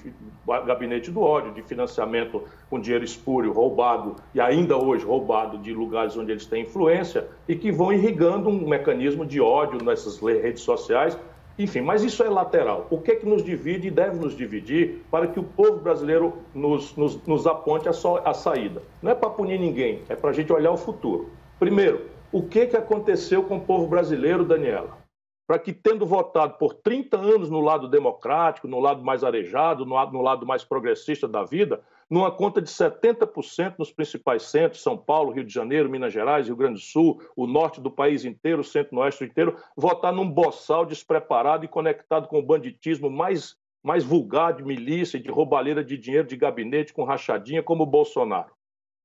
gabinete 0.67 1.11
do 1.11 1.21
ódio, 1.21 1.53
de 1.53 1.61
financiamento 1.61 2.45
com 2.71 2.81
dinheiro 2.81 3.05
espúrio, 3.05 3.53
roubado 3.53 4.17
e 4.35 4.41
ainda 4.41 4.75
hoje 4.75 5.05
roubado 5.05 5.59
de 5.59 5.75
lugares 5.75 6.17
onde 6.17 6.33
eles 6.33 6.47
têm 6.47 6.63
influência 6.63 7.29
e 7.47 7.55
que 7.55 7.71
vão 7.71 7.93
irrigando 7.93 8.49
um 8.49 8.67
mecanismo 8.67 9.27
de 9.27 9.39
ódio 9.39 9.85
nessas 9.85 10.19
redes 10.19 10.63
sociais 10.63 11.15
Enfim, 11.59 11.83
mas 11.83 12.03
isso 12.03 12.23
é 12.23 12.29
lateral. 12.29 12.87
O 12.91 12.99
que 12.99 13.13
é 13.13 13.17
que 13.17 13.27
nos 13.27 13.45
divide 13.45 13.89
e 13.89 13.91
deve 13.91 14.19
nos 14.19 14.37
dividir 14.37 15.05
para 15.11 15.29
que 15.29 15.39
o 15.39 15.45
povo 15.45 15.79
brasileiro 15.79 16.39
nos, 16.53 16.97
nos, 16.97 17.17
nos 17.27 17.47
aponte 17.47 17.89
a, 17.89 17.93
so, 17.93 18.17
a 18.25 18.35
saída? 18.35 18.83
Não 19.01 19.13
é 19.13 19.15
para 19.15 19.31
punir 19.31 19.59
ninguém, 19.59 20.03
é 20.09 20.17
para 20.17 20.31
a 20.31 20.33
gente 20.33 20.53
olhar 20.53 20.73
o 20.73 20.77
futuro. 20.77 21.31
Primeiro, 21.59 22.07
o 22.33 22.43
que, 22.43 22.61
é 22.61 22.67
que 22.67 22.77
aconteceu 22.77 23.45
com 23.45 23.59
o 23.59 23.61
povo 23.61 23.87
brasileiro, 23.87 24.45
Daniela? 24.45 24.99
Para 25.47 25.59
que, 25.59 25.73
tendo 25.73 26.05
votado 26.05 26.55
por 26.59 26.75
30 26.75 27.17
anos 27.17 27.49
no 27.49 27.61
lado 27.61 27.87
democrático, 27.87 28.67
no 28.67 28.81
lado 28.81 29.05
mais 29.05 29.23
arejado, 29.23 29.87
no 29.87 29.95
no 30.11 30.23
lado 30.23 30.45
mais 30.45 30.65
progressista 30.65 31.29
da 31.29 31.45
vida, 31.45 31.81
numa 32.11 32.31
conta 32.31 32.61
de 32.61 32.71
70% 32.71 33.75
nos 33.79 33.93
principais 33.93 34.45
centros, 34.45 34.83
São 34.83 34.97
Paulo, 34.97 35.33
Rio 35.33 35.45
de 35.45 35.53
Janeiro, 35.53 35.91
Minas 35.91 36.13
Gerais, 36.13 36.47
Rio 36.47 36.57
Grande 36.57 36.75
do 36.75 36.81
Sul, 36.81 37.21
o 37.37 37.47
norte 37.47 37.81
do 37.81 37.91
país 37.91 38.25
inteiro, 38.25 38.61
o 38.61 38.65
centro-oeste 38.65 39.25
inteiro, 39.25 39.57
votar 39.77 40.13
num 40.13 40.29
boçal 40.29 40.85
despreparado 40.85 41.65
e 41.65 41.69
conectado 41.69 42.29
com 42.29 42.39
o 42.39 42.47
banditismo 42.47 43.11
mais, 43.11 43.57
mais 43.83 44.05
vulgar 44.05 44.55
de 44.55 44.65
milícia, 44.65 45.19
de 45.19 45.31
roubalheira 45.31 45.85
de 45.85 45.97
dinheiro 45.97 46.27
de 46.27 46.37
gabinete 46.37 46.93
com 46.93 47.05
rachadinha 47.05 47.63
como 47.63 47.83
o 47.83 47.87
Bolsonaro. 47.87 48.53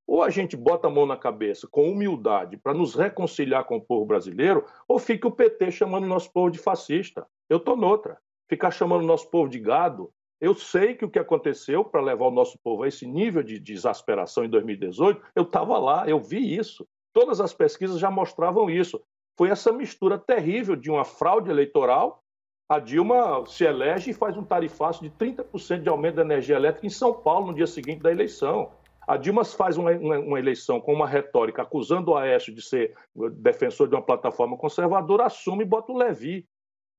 Ou 0.08 0.24
a 0.24 0.30
gente 0.32 0.58
bota 0.58 0.88
a 0.88 0.90
mão 0.90 1.06
na 1.06 1.16
cabeça 1.16 1.68
com 1.70 1.88
humildade 1.88 2.58
para 2.58 2.74
nos 2.74 2.96
reconciliar 2.96 3.66
com 3.66 3.78
o 3.78 3.82
povo 3.82 4.08
brasileiro, 4.08 4.66
ou 4.88 4.98
fica 4.98 5.28
o 5.28 5.32
PT 5.32 5.70
chamando 5.70 6.06
o 6.06 6.08
nosso 6.08 6.34
povo 6.34 6.50
de 6.50 6.58
fascista. 6.58 7.28
Eu 7.48 7.58
estou 7.58 7.78
noutra. 7.78 8.18
Ficar 8.48 8.72
chamando 8.72 9.04
o 9.04 9.06
nosso 9.06 9.30
povo 9.30 9.48
de 9.48 9.60
gado, 9.60 10.12
eu 10.42 10.54
sei 10.54 10.96
que 10.96 11.04
o 11.04 11.10
que 11.10 11.20
aconteceu 11.20 11.84
para 11.84 12.02
levar 12.02 12.28
o 12.28 12.32
nosso 12.32 12.58
povo 12.64 12.84
a 12.84 12.88
esse 12.88 13.06
nível 13.06 13.44
de, 13.44 13.60
de 13.60 13.74
exasperação 13.74 14.46
em 14.46 14.50
2018, 14.50 15.22
eu 15.36 15.44
estava 15.44 15.78
lá, 15.78 16.08
eu 16.08 16.20
vi 16.20 16.56
isso. 16.56 16.88
Todas 17.14 17.42
as 17.42 17.54
pesquisas 17.54 18.00
já 18.00 18.10
mostravam 18.10 18.70
isso. 18.70 19.02
Foi 19.38 19.50
essa 19.50 19.72
mistura 19.72 20.18
terrível 20.18 20.76
de 20.76 20.90
uma 20.90 21.04
fraude 21.04 21.50
eleitoral. 21.50 22.24
A 22.70 22.80
Dilma 22.80 23.46
se 23.48 23.66
elege 23.66 24.12
e 24.12 24.14
faz 24.14 24.38
um 24.38 24.44
tarifaço 24.44 25.02
de 25.02 25.10
30% 25.10 25.82
de 25.82 25.90
aumento 25.90 26.16
da 26.16 26.22
energia 26.22 26.56
elétrica 26.56 26.86
em 26.86 26.92
São 26.92 27.14
Paulo 27.14 27.48
no 27.48 27.56
dia 27.56 27.68
seguinte 27.68 28.02
da 28.02 28.12
eleição. 28.12 28.72
A 29.08 29.18
Dilma 29.18 29.44
faz 29.44 29.76
uma, 29.76 29.92
uma, 29.92 30.20
uma, 30.20 30.40
eleição 30.40 30.80
com 30.80 30.94
uma 30.94 31.08
retórica 31.08 31.64
acusando 31.64 32.12
o 32.12 32.16
Aécio 32.16 32.54
de 32.54 32.62
ser 32.62 32.96
defensor 33.34 33.88
de 33.88 33.96
uma 33.96 34.04
plataforma 34.04 34.56
conservadora, 34.56 35.26
assume 35.26 35.64
e 35.64 35.68
bota 35.68 35.92
o 35.92 35.98
Levi 35.98 36.46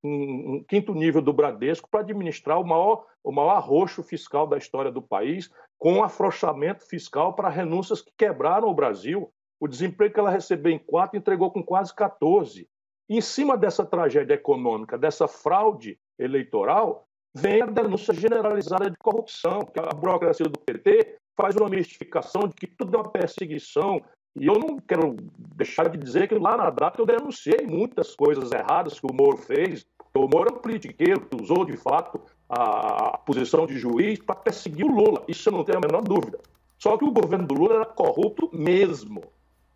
um, 0.02 0.56
um 0.56 0.64
quinto 0.64 0.94
nível 0.94 1.22
do 1.22 1.32
Bradesco 1.32 1.88
para 1.90 2.00
administrar 2.00 2.60
o 2.60 2.66
maior, 2.66 3.04
o 3.22 3.32
maior 3.32 3.50
arroxo 3.50 4.02
fiscal 4.02 4.46
da 4.46 4.56
história 4.56 4.90
do 4.90 5.02
país, 5.02 5.50
com 5.78 5.94
um 5.94 6.04
afrouxamento 6.04 6.86
fiscal 6.86 7.34
para 7.34 7.48
renúncias 7.48 8.00
que 8.00 8.12
quebraram 8.16 8.68
o 8.68 8.74
Brasil. 8.74 9.30
O 9.60 9.68
desemprego 9.68 10.14
que 10.14 10.20
ela 10.20 10.30
recebeu 10.30 10.72
em 10.72 10.78
quatro 10.78 11.18
entregou 11.18 11.50
com 11.50 11.62
quase 11.62 11.94
14. 11.94 12.68
E 13.08 13.16
em 13.16 13.20
cima 13.20 13.56
dessa 13.56 13.84
tragédia 13.84 14.34
econômica, 14.34 14.96
dessa 14.96 15.26
fraude 15.26 15.98
eleitoral, 16.18 17.06
vem 17.34 17.62
a 17.62 17.66
denúncia 17.66 18.14
generalizada 18.14 18.90
de 18.90 18.96
corrupção, 18.98 19.60
que 19.60 19.78
a 19.78 19.94
burocracia 19.94 20.46
do 20.46 20.58
PT 20.58 21.16
faz 21.36 21.56
uma 21.56 21.68
mistificação 21.68 22.48
de 22.48 22.54
que 22.54 22.66
tudo 22.66 22.96
é 22.96 23.00
uma 23.00 23.10
perseguição, 23.10 24.00
e 24.36 24.46
eu 24.46 24.54
não 24.54 24.78
quero 24.78 25.16
deixar 25.56 25.88
de 25.88 25.98
dizer 25.98 26.28
que 26.28 26.34
lá 26.36 26.56
na 26.56 26.70
data 26.70 27.00
eu 27.00 27.06
denunciei 27.06 27.66
muitas 27.66 28.14
coisas 28.14 28.52
erradas 28.52 28.98
que 28.98 29.06
o 29.06 29.14
Moro 29.14 29.36
fez. 29.36 29.84
O 30.14 30.28
Moro 30.28 30.50
é 30.50 30.52
um 30.52 30.60
politiqueiro 30.60 31.20
que 31.20 31.40
usou, 31.40 31.64
de 31.64 31.76
fato, 31.76 32.20
a 32.48 33.18
posição 33.18 33.66
de 33.66 33.78
juiz 33.78 34.18
para 34.18 34.36
perseguir 34.36 34.86
o 34.86 34.92
Lula. 34.92 35.22
Isso 35.28 35.48
eu 35.48 35.52
não 35.52 35.64
tenho 35.64 35.78
a 35.78 35.80
menor 35.80 36.02
dúvida. 36.02 36.38
Só 36.78 36.96
que 36.96 37.04
o 37.04 37.10
governo 37.10 37.46
do 37.46 37.54
Lula 37.54 37.74
era 37.76 37.86
corrupto 37.86 38.48
mesmo. 38.52 39.22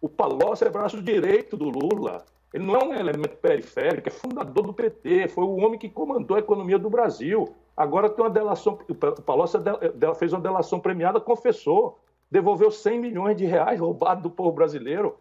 O 0.01 0.09
Palocci 0.09 0.65
é 0.65 0.71
braço 0.71 1.03
direito 1.03 1.57
do 1.57 1.69
Lula. 1.69 2.25
Ele 2.53 2.65
não 2.65 2.77
é 2.77 2.85
um 2.85 2.95
elemento 2.95 3.37
periférico, 3.39 4.09
é 4.09 4.13
fundador 4.13 4.67
do 4.67 4.73
PT, 4.73 5.29
foi 5.29 5.43
o 5.43 5.57
homem 5.57 5.79
que 5.79 5.89
comandou 5.89 6.37
a 6.37 6.41
economia 6.41 6.79
do 6.79 6.89
Brasil. 6.89 7.53
Agora 7.77 8.09
tem 8.09 8.25
uma 8.25 8.31
delação, 8.31 8.79
o 8.89 8.95
Palocci 8.95 9.59
fez 10.17 10.33
uma 10.33 10.41
delação 10.41 10.79
premiada, 10.79 11.21
confessou 11.21 11.99
devolveu 12.35 12.69
100 12.69 12.99
milhões 12.99 13.37
de 13.37 13.45
reais 13.45 13.79
roubados 13.79 14.25
do 14.25 14.29
povo 14.29 14.51
brasileiro. 14.51 15.17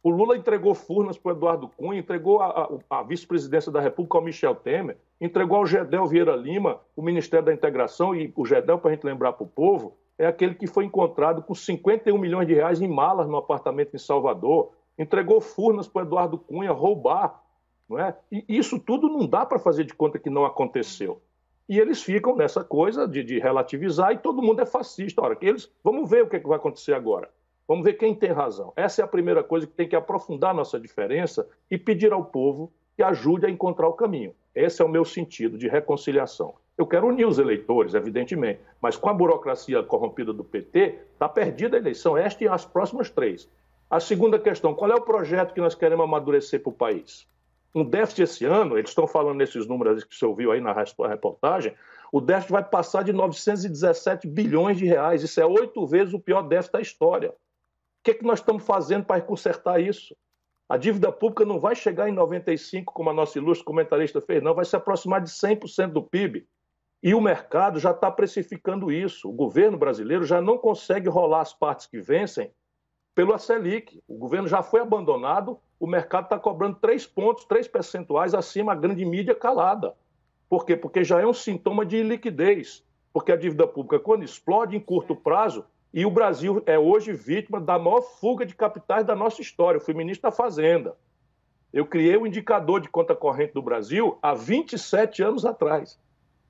O 0.00 0.08
Lula 0.08 0.36
entregou 0.36 0.76
Furnas 0.76 1.18
para 1.18 1.32
o 1.32 1.36
Eduardo 1.36 1.66
Cunha, 1.66 1.98
entregou 1.98 2.40
a, 2.40 2.68
a, 2.88 2.98
a 2.98 3.02
vice-presidência 3.02 3.72
da 3.72 3.80
República 3.80 4.16
ao 4.16 4.22
Michel 4.22 4.54
Temer, 4.54 4.96
entregou 5.20 5.58
ao 5.58 5.66
Gedel 5.66 6.06
Vieira 6.06 6.36
Lima 6.36 6.78
o 6.94 7.02
Ministério 7.02 7.46
da 7.46 7.52
Integração, 7.52 8.14
e 8.14 8.32
o 8.36 8.46
Gedel, 8.46 8.78
para 8.78 8.92
a 8.92 8.94
gente 8.94 9.02
lembrar 9.02 9.32
para 9.32 9.42
o 9.42 9.48
povo, 9.48 9.96
é 10.16 10.24
aquele 10.24 10.54
que 10.54 10.68
foi 10.68 10.84
encontrado 10.84 11.42
com 11.42 11.52
51 11.52 12.16
milhões 12.16 12.46
de 12.46 12.54
reais 12.54 12.80
em 12.80 12.86
malas 12.86 13.26
no 13.26 13.38
apartamento 13.38 13.96
em 13.96 13.98
Salvador, 13.98 14.70
entregou 14.96 15.40
Furnas 15.40 15.88
para 15.88 16.04
o 16.04 16.06
Eduardo 16.06 16.38
Cunha 16.38 16.70
roubar. 16.70 17.42
Não 17.88 17.98
é? 17.98 18.16
E 18.30 18.44
isso 18.48 18.78
tudo 18.78 19.08
não 19.08 19.26
dá 19.26 19.44
para 19.44 19.58
fazer 19.58 19.82
de 19.82 19.94
conta 19.94 20.16
que 20.16 20.30
não 20.30 20.44
aconteceu. 20.44 21.20
E 21.72 21.80
eles 21.80 22.02
ficam 22.02 22.36
nessa 22.36 22.62
coisa 22.62 23.08
de, 23.08 23.24
de 23.24 23.38
relativizar 23.38 24.12
e 24.12 24.18
todo 24.18 24.42
mundo 24.42 24.60
é 24.60 24.66
fascista. 24.66 25.22
Ora, 25.22 25.38
eles, 25.40 25.72
vamos 25.82 26.10
ver 26.10 26.22
o 26.22 26.28
que, 26.28 26.36
é 26.36 26.38
que 26.38 26.46
vai 26.46 26.58
acontecer 26.58 26.92
agora. 26.92 27.30
Vamos 27.66 27.82
ver 27.82 27.94
quem 27.94 28.14
tem 28.14 28.30
razão. 28.30 28.74
Essa 28.76 29.00
é 29.00 29.04
a 29.06 29.08
primeira 29.08 29.42
coisa 29.42 29.66
que 29.66 29.72
tem 29.72 29.88
que 29.88 29.96
aprofundar 29.96 30.54
nossa 30.54 30.78
diferença 30.78 31.48
e 31.70 31.78
pedir 31.78 32.12
ao 32.12 32.26
povo 32.26 32.70
que 32.94 33.02
ajude 33.02 33.46
a 33.46 33.50
encontrar 33.50 33.88
o 33.88 33.94
caminho. 33.94 34.34
Esse 34.54 34.82
é 34.82 34.84
o 34.84 34.88
meu 34.88 35.02
sentido 35.02 35.56
de 35.56 35.66
reconciliação. 35.66 36.56
Eu 36.76 36.86
quero 36.86 37.06
unir 37.06 37.26
os 37.26 37.38
eleitores, 37.38 37.94
evidentemente, 37.94 38.60
mas 38.78 38.98
com 38.98 39.08
a 39.08 39.14
burocracia 39.14 39.82
corrompida 39.82 40.30
do 40.30 40.44
PT, 40.44 40.98
está 41.14 41.26
perdida 41.26 41.78
a 41.78 41.80
eleição, 41.80 42.18
esta 42.18 42.44
e 42.44 42.48
as 42.48 42.66
próximas 42.66 43.08
três. 43.08 43.48
A 43.88 43.98
segunda 43.98 44.38
questão: 44.38 44.74
qual 44.74 44.92
é 44.92 44.94
o 44.94 45.00
projeto 45.00 45.54
que 45.54 45.60
nós 45.62 45.74
queremos 45.74 46.04
amadurecer 46.04 46.60
para 46.60 46.68
o 46.68 46.74
país? 46.74 47.26
Um 47.74 47.84
déficit 47.84 48.22
esse 48.22 48.44
ano, 48.44 48.76
eles 48.76 48.90
estão 48.90 49.06
falando 49.06 49.38
nesses 49.38 49.66
números 49.66 50.04
que 50.04 50.14
você 50.14 50.26
ouviu 50.26 50.52
aí 50.52 50.60
na 50.60 50.72
reportagem, 50.72 51.74
o 52.12 52.20
déficit 52.20 52.52
vai 52.52 52.62
passar 52.62 53.02
de 53.02 53.12
917 53.12 54.28
bilhões 54.28 54.76
de 54.76 54.84
reais. 54.84 55.22
Isso 55.22 55.40
é 55.40 55.46
oito 55.46 55.86
vezes 55.86 56.12
o 56.12 56.20
pior 56.20 56.42
déficit 56.42 56.72
da 56.72 56.80
história. 56.80 57.30
O 57.30 57.34
que, 58.04 58.10
é 58.10 58.14
que 58.14 58.24
nós 58.24 58.40
estamos 58.40 58.64
fazendo 58.64 59.04
para 59.04 59.22
consertar 59.22 59.80
isso? 59.80 60.14
A 60.68 60.76
dívida 60.76 61.10
pública 61.10 61.44
não 61.44 61.58
vai 61.58 61.74
chegar 61.74 62.08
em 62.08 62.12
95, 62.12 62.92
como 62.92 63.08
a 63.08 63.14
nossa 63.14 63.38
ilustre 63.38 63.64
comentarista 63.64 64.20
fez, 64.20 64.42
não, 64.42 64.54
vai 64.54 64.64
se 64.64 64.76
aproximar 64.76 65.22
de 65.22 65.30
100% 65.30 65.92
do 65.92 66.02
PIB. 66.02 66.46
E 67.02 67.14
o 67.14 67.20
mercado 67.20 67.80
já 67.80 67.90
está 67.90 68.10
precificando 68.10 68.92
isso. 68.92 69.28
O 69.28 69.32
governo 69.32 69.76
brasileiro 69.76 70.24
já 70.24 70.40
não 70.40 70.56
consegue 70.56 71.08
rolar 71.08 71.40
as 71.40 71.52
partes 71.52 71.86
que 71.86 72.00
vencem 72.00 72.52
pelo 73.14 73.36
Selic. 73.38 74.02
O 74.08 74.16
governo 74.16 74.48
já 74.48 74.62
foi 74.62 74.80
abandonado, 74.80 75.58
o 75.78 75.86
mercado 75.86 76.24
está 76.24 76.38
cobrando 76.38 76.78
três 76.80 77.06
pontos, 77.06 77.44
três 77.44 77.68
percentuais 77.68 78.34
acima 78.34 78.72
a 78.72 78.76
grande 78.76 79.04
mídia 79.04 79.34
calada. 79.34 79.94
Por 80.48 80.64
quê? 80.64 80.76
Porque 80.76 81.02
já 81.02 81.20
é 81.20 81.26
um 81.26 81.32
sintoma 81.32 81.84
de 81.84 82.02
liquidez. 82.02 82.84
Porque 83.12 83.32
a 83.32 83.36
dívida 83.36 83.66
pública, 83.66 83.98
quando 83.98 84.24
explode 84.24 84.76
em 84.76 84.80
curto 84.80 85.14
prazo, 85.14 85.64
e 85.92 86.06
o 86.06 86.10
Brasil 86.10 86.62
é 86.64 86.78
hoje 86.78 87.12
vítima 87.12 87.60
da 87.60 87.78
maior 87.78 88.00
fuga 88.00 88.46
de 88.46 88.54
capitais 88.54 89.04
da 89.04 89.14
nossa 89.14 89.42
história. 89.42 89.76
Eu 89.76 89.82
fui 89.82 89.92
ministro 89.92 90.30
da 90.30 90.34
Fazenda. 90.34 90.96
Eu 91.72 91.86
criei 91.86 92.16
o 92.16 92.26
indicador 92.26 92.80
de 92.80 92.88
conta 92.88 93.14
corrente 93.14 93.52
do 93.52 93.62
Brasil 93.62 94.18
há 94.22 94.32
27 94.32 95.22
anos 95.22 95.44
atrás. 95.44 95.98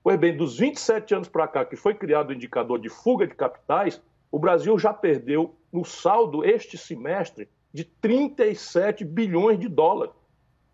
Pois 0.03 0.19
bem, 0.19 0.37
dos 0.37 0.59
27 0.59 1.15
anos 1.15 1.29
para 1.29 1.49
cá 1.49 1.65
que 1.65 1.77
foi 1.77 1.95
criado 1.95 2.31
o 2.31 2.33
indicador 2.33 2.79
de 2.81 2.89
fuga 2.89 3.27
de 3.27 3.35
capitais, 3.35 4.01
o 4.31 4.39
Brasil 4.39 4.79
já 4.79 4.93
perdeu 4.93 5.55
no 5.73 5.85
saldo 5.85 6.45
este 6.45 6.77
semestre 6.77 7.49
de 7.73 7.85
37 7.85 9.05
bilhões 9.05 9.59
de 9.59 9.69
dólares. 9.69 10.15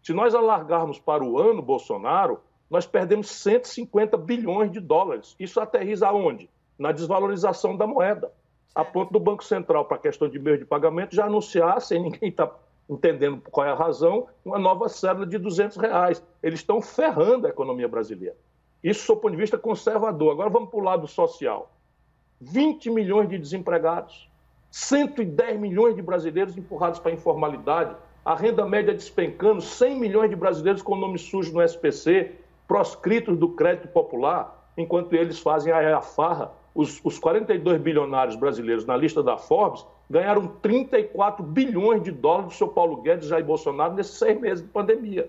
Se 0.02 0.12
nós 0.12 0.34
alargarmos 0.34 0.98
para 0.98 1.22
o 1.22 1.38
ano 1.38 1.62
Bolsonaro, 1.62 2.40
nós 2.68 2.86
perdemos 2.86 3.30
150 3.30 4.16
bilhões 4.16 4.70
de 4.70 4.80
dólares. 4.80 5.36
Isso 5.38 5.60
aterriza 5.60 6.08
aonde? 6.08 6.50
Na 6.78 6.92
desvalorização 6.92 7.76
da 7.76 7.86
moeda. 7.86 8.32
A 8.74 8.84
ponto 8.84 9.12
do 9.12 9.20
Banco 9.20 9.44
Central, 9.44 9.84
para 9.84 9.96
a 9.96 10.00
questão 10.00 10.28
de 10.28 10.38
meio 10.38 10.58
de 10.58 10.64
pagamento, 10.64 11.14
já 11.14 11.24
anunciar, 11.24 11.80
sem 11.80 12.02
ninguém 12.02 12.28
estar 12.28 12.46
tá 12.46 12.56
entendendo 12.88 13.42
qual 13.50 13.66
é 13.66 13.70
a 13.70 13.74
razão, 13.74 14.28
uma 14.44 14.58
nova 14.58 14.88
cédula 14.88 15.26
de 15.26 15.38
200 15.38 15.76
reais. 15.76 16.22
Eles 16.42 16.60
estão 16.60 16.80
ferrando 16.80 17.46
a 17.46 17.50
economia 17.50 17.88
brasileira. 17.88 18.36
Isso 18.82 19.14
do 19.14 19.20
ponto 19.20 19.32
de 19.32 19.36
vista 19.36 19.58
conservador. 19.58 20.32
Agora 20.32 20.50
vamos 20.50 20.70
para 20.70 20.78
o 20.78 20.82
lado 20.82 21.06
social. 21.06 21.72
20 22.40 22.90
milhões 22.90 23.28
de 23.28 23.36
desempregados, 23.36 24.27
110 24.78 25.58
milhões 25.58 25.96
de 25.96 26.02
brasileiros 26.02 26.56
empurrados 26.56 27.00
para 27.00 27.10
a 27.10 27.14
informalidade, 27.14 27.96
a 28.24 28.36
renda 28.36 28.64
média 28.64 28.94
despencando, 28.94 29.60
100 29.60 29.98
milhões 29.98 30.30
de 30.30 30.36
brasileiros 30.36 30.82
com 30.82 30.94
nome 30.94 31.18
sujo 31.18 31.52
no 31.52 31.60
SPC, 31.60 32.30
proscritos 32.68 33.36
do 33.36 33.48
crédito 33.48 33.88
popular, 33.88 34.70
enquanto 34.76 35.14
eles 35.14 35.40
fazem 35.40 35.72
a 35.72 36.00
farra. 36.00 36.52
Os, 36.76 37.00
os 37.02 37.18
42 37.18 37.80
bilionários 37.80 38.36
brasileiros 38.36 38.86
na 38.86 38.96
lista 38.96 39.20
da 39.20 39.36
Forbes 39.36 39.84
ganharam 40.08 40.46
34 40.46 41.42
bilhões 41.42 42.00
de 42.00 42.12
dólares 42.12 42.52
do 42.52 42.54
seu 42.54 42.68
Paulo 42.68 42.98
Guedes 42.98 43.26
e 43.26 43.30
Jair 43.30 43.44
Bolsonaro 43.44 43.94
nesses 43.94 44.16
seis 44.16 44.40
meses 44.40 44.62
de 44.62 44.70
pandemia. 44.70 45.28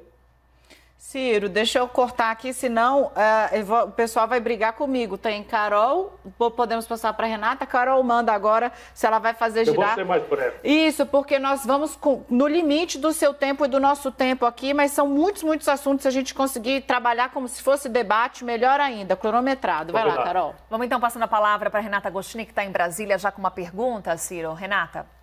Ciro, 0.99 1.47
deixa 1.47 1.79
eu 1.79 1.87
cortar 1.87 2.29
aqui, 2.29 2.51
senão 2.51 3.05
uh, 3.05 3.63
vou, 3.63 3.85
o 3.85 3.91
pessoal 3.91 4.27
vai 4.27 4.41
brigar 4.41 4.73
comigo. 4.73 5.17
Tem 5.17 5.41
Carol, 5.41 6.19
podemos 6.57 6.85
passar 6.85 7.13
para 7.13 7.25
Renata. 7.25 7.65
Carol 7.65 8.03
manda 8.03 8.33
agora 8.33 8.69
se 8.93 9.07
ela 9.07 9.17
vai 9.17 9.33
fazer 9.33 9.63
girar. 9.63 9.79
Eu 9.79 9.85
vou 9.85 9.95
ser 9.95 10.03
mais 10.03 10.23
breve. 10.27 10.57
Isso, 10.61 11.05
porque 11.05 11.39
nós 11.39 11.65
vamos 11.65 11.95
com, 11.95 12.25
no 12.29 12.45
limite 12.45 12.97
do 12.97 13.13
seu 13.13 13.33
tempo 13.33 13.63
e 13.63 13.69
do 13.69 13.79
nosso 13.79 14.11
tempo 14.11 14.45
aqui, 14.45 14.73
mas 14.73 14.91
são 14.91 15.07
muitos, 15.07 15.41
muitos 15.41 15.69
assuntos. 15.69 16.01
Se 16.01 16.09
a 16.09 16.11
gente 16.11 16.35
conseguir 16.35 16.81
trabalhar 16.81 17.31
como 17.31 17.47
se 17.47 17.63
fosse 17.63 17.87
debate, 17.87 18.43
melhor 18.43 18.81
ainda, 18.81 19.15
cronometrado. 19.15 19.93
Vai 19.93 20.05
lá, 20.05 20.21
Carol. 20.21 20.53
Vamos 20.69 20.85
então 20.85 20.99
passando 20.99 21.23
a 21.23 21.29
palavra 21.29 21.69
para 21.69 21.79
Renata 21.79 22.09
Agostini, 22.09 22.43
que 22.43 22.51
está 22.51 22.65
em 22.65 22.71
Brasília, 22.71 23.17
já 23.17 23.31
com 23.31 23.39
uma 23.39 23.51
pergunta, 23.51 24.15
Ciro. 24.17 24.53
Renata. 24.53 25.18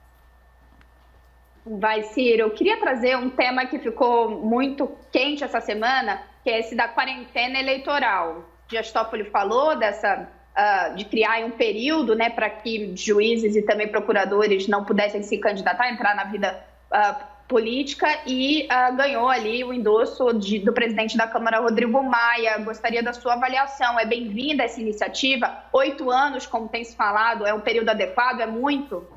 Vai, 1.69 2.05
Ciro. 2.05 2.43
Eu 2.43 2.51
queria 2.51 2.79
trazer 2.79 3.17
um 3.17 3.29
tema 3.29 3.67
que 3.67 3.81
ficou 3.81 4.31
muito 4.31 4.89
quente 5.11 5.43
essa 5.43 5.61
semana, 5.61 6.23
que 6.45 6.49
é 6.49 6.61
esse 6.61 6.77
da 6.77 6.87
quarentena 6.87 7.59
eleitoral. 7.59 8.49
Gestófoli 8.71 9.25
falou 9.25 9.77
dessa 9.77 10.29
uh, 10.57 10.95
de 10.95 11.05
criar 11.05 11.45
um 11.45 11.51
período, 11.51 12.15
né, 12.15 12.31
para 12.31 12.49
que 12.49 12.97
juízes 12.97 13.57
e 13.57 13.63
também 13.63 13.89
procuradores 13.89 14.69
não 14.69 14.85
pudessem 14.85 15.25
se 15.25 15.39
candidatar, 15.39 15.91
entrar 15.91 16.15
na 16.15 16.25
vida 16.25 16.65
uh, 16.93 17.25
política 17.49 18.07
e 18.25 18.69
uh, 18.71 18.97
ganhou 18.97 19.29
ali 19.29 19.65
o 19.65 19.73
endosso 19.73 20.33
de, 20.35 20.61
do 20.61 20.73
presidente 20.73 21.17
da 21.17 21.27
Câmara, 21.27 21.59
Rodrigo 21.59 22.01
Maia. 22.01 22.59
Gostaria 22.59 23.03
da 23.03 23.13
sua 23.13 23.33
avaliação. 23.33 23.99
É 23.99 24.07
bem-vinda 24.07 24.63
essa 24.63 24.81
iniciativa? 24.81 25.65
Oito 25.73 26.13
anos, 26.13 26.47
como 26.47 26.69
tem 26.69 26.85
se 26.85 26.95
falado, 26.95 27.45
é 27.45 27.53
um 27.53 27.61
período 27.61 27.89
adequado? 27.89 28.41
É 28.41 28.47
muito? 28.47 29.16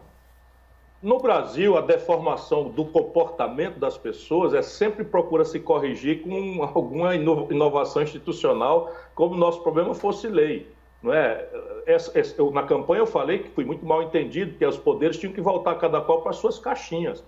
No 1.01 1.18
Brasil, 1.18 1.77
a 1.77 1.82
deformação 1.82 2.68
do 2.72 2.84
comportamento 2.84 3.79
das 3.79 3.98
pessoas 3.98 4.53
é 4.53 4.62
sempre 4.62 5.06
procura 5.06 5.46
se 5.46 5.58
corrigir 5.58 6.22
com 6.22 6.62
alguma 6.62 7.15
inovação 7.15 8.03
institucional, 8.03 8.91
como 9.15 9.34
o 9.34 9.38
nosso 9.38 9.63
problema 9.63 9.96
fosse 9.96 10.27
lei. 10.27 10.68
Não 11.01 11.13
é? 11.13 11.48
na 12.51 12.63
campanha 12.63 13.00
eu 13.00 13.08
falei 13.08 13.39
que 13.39 13.50
fui 13.50 13.63
muito 13.63 13.86
mal 13.86 14.03
entendido, 14.03 14.58
que 14.58 14.65
os 14.65 14.77
poderes 14.77 15.18
tinham 15.18 15.32
que 15.32 15.39
voltar 15.39 15.75
cada 15.75 16.01
qual 16.01 16.22
para 16.22 16.34
suas 16.34 16.60
caixinhas. 16.60 17.24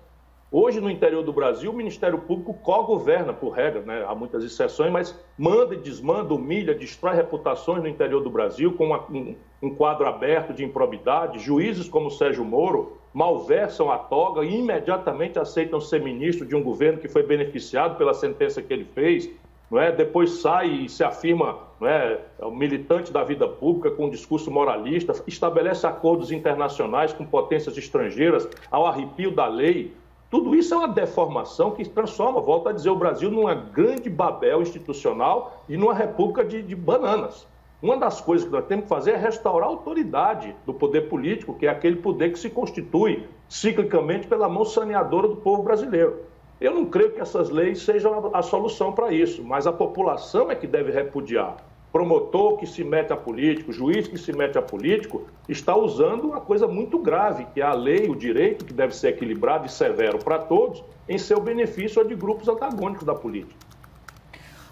Hoje, 0.52 0.82
no 0.82 0.90
interior 0.90 1.24
do 1.24 1.32
Brasil, 1.32 1.72
o 1.72 1.74
Ministério 1.74 2.18
Público 2.18 2.54
co-governa, 2.56 3.32
por 3.32 3.52
regra, 3.52 3.84
né? 3.84 4.04
há 4.06 4.14
muitas 4.14 4.44
exceções, 4.44 4.92
mas 4.92 5.18
manda 5.38 5.76
e 5.76 5.78
desmanda, 5.78 6.34
humilha, 6.34 6.76
destrói 6.76 7.16
reputações 7.16 7.82
no 7.82 7.88
interior 7.88 8.22
do 8.22 8.30
Brasil, 8.30 8.74
com 8.74 8.88
uma, 8.88 9.10
um, 9.10 9.34
um 9.62 9.74
quadro 9.74 10.06
aberto 10.06 10.52
de 10.52 10.66
improbidade. 10.66 11.40
Juízes 11.40 11.88
como 11.88 12.12
Sérgio 12.12 12.44
Moro 12.44 13.00
malversam 13.14 13.92
a 13.92 13.98
toga 13.98 14.44
e 14.44 14.58
imediatamente 14.58 15.38
aceitam 15.38 15.80
ser 15.82 16.02
ministro 16.02 16.46
de 16.46 16.56
um 16.56 16.64
governo 16.64 17.00
que 17.00 17.08
foi 17.08 17.24
beneficiado 17.24 17.98
pela 17.98 18.14
sentença 18.14 18.62
que 18.62 18.74
ele 18.74 18.86
fez. 18.86 19.30
Não 19.70 19.80
é? 19.80 19.92
Depois 19.92 20.42
sai 20.42 20.68
e 20.68 20.90
se 20.90 21.04
afirma 21.04 21.60
não 21.80 21.88
é, 21.88 22.20
é 22.40 22.50
militante 22.52 23.12
da 23.12 23.24
vida 23.24 23.48
pública 23.48 23.92
com 23.92 24.06
um 24.06 24.10
discurso 24.10 24.52
moralista, 24.52 25.14
estabelece 25.26 25.88
acordos 25.88 26.32
internacionais 26.32 27.14
com 27.14 27.26
potências 27.26 27.78
estrangeiras 27.78 28.48
ao 28.70 28.86
arrepio 28.86 29.32
da 29.32 29.48
lei 29.48 29.94
tudo 30.32 30.56
isso 30.56 30.74
é 30.74 30.78
uma 30.78 30.88
deformação 30.88 31.72
que 31.72 31.84
transforma, 31.84 32.40
volta 32.40 32.70
a 32.70 32.72
dizer, 32.72 32.90
o 32.90 32.96
Brasil 32.96 33.30
numa 33.30 33.54
grande 33.54 34.10
Babel 34.10 34.62
institucional 34.62 35.62
e 35.68 35.76
numa 35.76 35.94
república 35.94 36.42
de, 36.42 36.62
de 36.62 36.74
bananas. 36.74 37.46
Uma 37.82 37.98
das 37.98 38.22
coisas 38.22 38.46
que 38.46 38.54
nós 38.54 38.66
temos 38.66 38.84
que 38.84 38.90
fazer 38.90 39.12
é 39.12 39.18
restaurar 39.18 39.68
a 39.68 39.72
autoridade 39.72 40.56
do 40.66 40.74
poder 40.74 41.10
político, 41.10 41.56
que 41.56 41.66
é 41.66 41.70
aquele 41.70 41.96
poder 41.96 42.32
que 42.32 42.40
se 42.40 42.50
constitui 42.50 43.28
ciclicamente 43.50 44.28
pela 44.28 44.48
mão 44.48 44.64
saneadora 44.64 45.28
do 45.28 45.38
povo 45.38 45.64
brasileiro. 45.64 46.20
Eu 46.60 46.76
não 46.76 46.86
creio 46.86 47.12
que 47.12 47.20
essas 47.20 47.50
leis 47.50 47.82
sejam 47.82 48.30
a 48.34 48.42
solução 48.44 48.92
para 48.92 49.12
isso, 49.12 49.44
mas 49.44 49.66
a 49.66 49.74
população 49.74 50.52
é 50.52 50.56
que 50.56 50.68
deve 50.68 50.92
repudiar 50.92 51.58
promotor 51.92 52.58
que 52.58 52.66
se 52.66 52.84
mete 52.84 53.12
a 53.12 53.18
político, 53.18 53.72
juiz 53.72 54.08
que 54.08 54.18
se 54.18 54.32
mete 54.32 54.58
a 54.58 54.62
político, 54.62 55.24
está 55.50 55.76
usando 55.76 56.26
uma 56.26 56.40
coisa 56.40 56.68
muito 56.68 56.98
grave, 56.98 57.46
que 57.54 57.60
é 57.60 57.66
a 57.66 57.74
lei, 57.74 58.08
o 58.08 58.16
direito, 58.16 58.64
que 58.64 58.74
deve 58.74 58.96
ser 58.96 59.10
equilibrado 59.10 59.66
e 59.66 59.70
severo 59.70 60.18
para 60.18 60.40
todos, 60.40 60.84
em 61.08 61.18
seu 61.18 61.42
benefício 61.42 62.02
ou 62.02 62.08
de 62.08 62.16
grupos 62.16 62.48
antagônicos 62.48 63.06
da 63.06 63.14
política. 63.14 63.71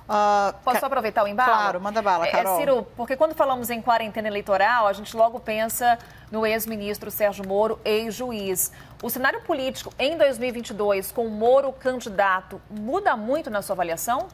Uh, 0.10 0.58
Posso 0.64 0.84
aproveitar 0.84 1.24
o 1.24 1.28
embalo? 1.28 1.52
Claro, 1.52 1.80
manda 1.80 2.02
bala, 2.02 2.26
é, 2.26 2.32
Carol. 2.32 2.56
É, 2.56 2.60
Ciro, 2.60 2.88
porque 2.98 3.16
quando 3.16 3.36
falamos 3.36 3.70
em 3.70 3.80
quarentena 3.80 4.28
eleitoral, 4.28 4.88
a 4.88 4.94
gente 4.94 5.16
logo 5.16 5.40
pensa 5.40 6.00
no 6.32 6.48
ex-ministro 6.48 7.12
Sérgio 7.12 7.48
Moro, 7.48 7.80
ex-juiz. 7.86 8.72
O 9.04 9.10
cenário 9.10 9.40
político 9.42 9.94
em 10.00 10.18
2022, 10.18 11.12
com 11.12 11.28
Moro 11.28 11.72
candidato, 11.72 12.60
muda 12.72 13.16
muito 13.16 13.52
na 13.52 13.62
sua 13.62 13.76
avaliação? 13.76 14.28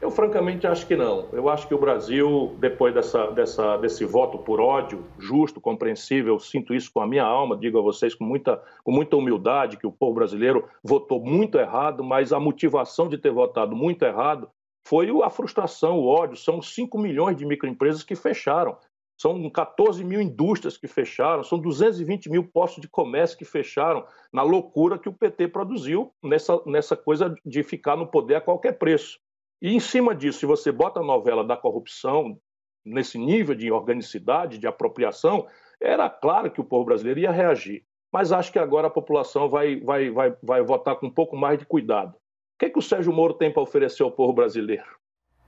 Eu, 0.00 0.12
francamente, 0.12 0.64
acho 0.64 0.86
que 0.86 0.94
não. 0.94 1.28
Eu 1.32 1.48
acho 1.48 1.66
que 1.66 1.74
o 1.74 1.78
Brasil, 1.78 2.54
depois 2.60 2.94
dessa, 2.94 3.32
dessa, 3.32 3.76
desse 3.78 4.04
voto 4.04 4.38
por 4.38 4.60
ódio, 4.60 5.04
justo, 5.18 5.60
compreensível, 5.60 6.38
sinto 6.38 6.72
isso 6.72 6.92
com 6.92 7.00
a 7.00 7.06
minha 7.06 7.24
alma, 7.24 7.56
digo 7.56 7.78
a 7.78 7.82
vocês 7.82 8.14
com 8.14 8.24
muita, 8.24 8.62
com 8.84 8.92
muita 8.92 9.16
humildade 9.16 9.76
que 9.76 9.86
o 9.86 9.92
povo 9.92 10.14
brasileiro 10.14 10.68
votou 10.84 11.20
muito 11.20 11.58
errado, 11.58 12.04
mas 12.04 12.32
a 12.32 12.38
motivação 12.38 13.08
de 13.08 13.18
ter 13.18 13.32
votado 13.32 13.74
muito 13.74 14.04
errado 14.04 14.48
foi 14.86 15.08
a 15.22 15.28
frustração, 15.28 15.98
o 15.98 16.06
ódio. 16.06 16.36
São 16.36 16.62
5 16.62 16.96
milhões 16.96 17.36
de 17.36 17.44
microempresas 17.44 18.04
que 18.04 18.14
fecharam. 18.14 18.78
São 19.20 19.50
14 19.50 20.04
mil 20.04 20.20
indústrias 20.20 20.76
que 20.76 20.86
fecharam, 20.86 21.42
são 21.42 21.58
220 21.58 22.30
mil 22.30 22.44
postos 22.44 22.80
de 22.80 22.88
comércio 22.88 23.36
que 23.36 23.44
fecharam, 23.44 24.06
na 24.32 24.42
loucura 24.42 24.96
que 24.96 25.08
o 25.08 25.12
PT 25.12 25.48
produziu 25.48 26.12
nessa, 26.22 26.62
nessa 26.64 26.96
coisa 26.96 27.34
de 27.44 27.64
ficar 27.64 27.96
no 27.96 28.06
poder 28.06 28.36
a 28.36 28.40
qualquer 28.40 28.78
preço. 28.78 29.18
E 29.60 29.74
em 29.74 29.80
cima 29.80 30.14
disso, 30.14 30.40
se 30.40 30.46
você 30.46 30.70
bota 30.70 31.00
a 31.00 31.04
novela 31.04 31.44
da 31.44 31.56
corrupção 31.56 32.38
nesse 32.84 33.18
nível 33.18 33.54
de 33.54 33.70
organicidade, 33.70 34.58
de 34.58 34.66
apropriação, 34.66 35.46
era 35.80 36.08
claro 36.08 36.50
que 36.50 36.60
o 36.60 36.64
povo 36.64 36.84
brasileiro 36.84 37.20
ia 37.20 37.30
reagir. 37.30 37.84
Mas 38.12 38.32
acho 38.32 38.50
que 38.50 38.58
agora 38.58 38.86
a 38.86 38.90
população 38.90 39.48
vai, 39.48 39.80
vai, 39.80 40.10
vai, 40.10 40.34
vai 40.42 40.62
votar 40.62 40.96
com 40.96 41.06
um 41.06 41.10
pouco 41.10 41.36
mais 41.36 41.58
de 41.58 41.66
cuidado. 41.66 42.10
O 42.14 42.58
que, 42.58 42.66
é 42.66 42.70
que 42.70 42.78
o 42.78 42.82
Sérgio 42.82 43.12
Moro 43.12 43.34
tem 43.34 43.52
para 43.52 43.62
oferecer 43.62 44.02
ao 44.02 44.10
povo 44.10 44.32
brasileiro? 44.32 44.98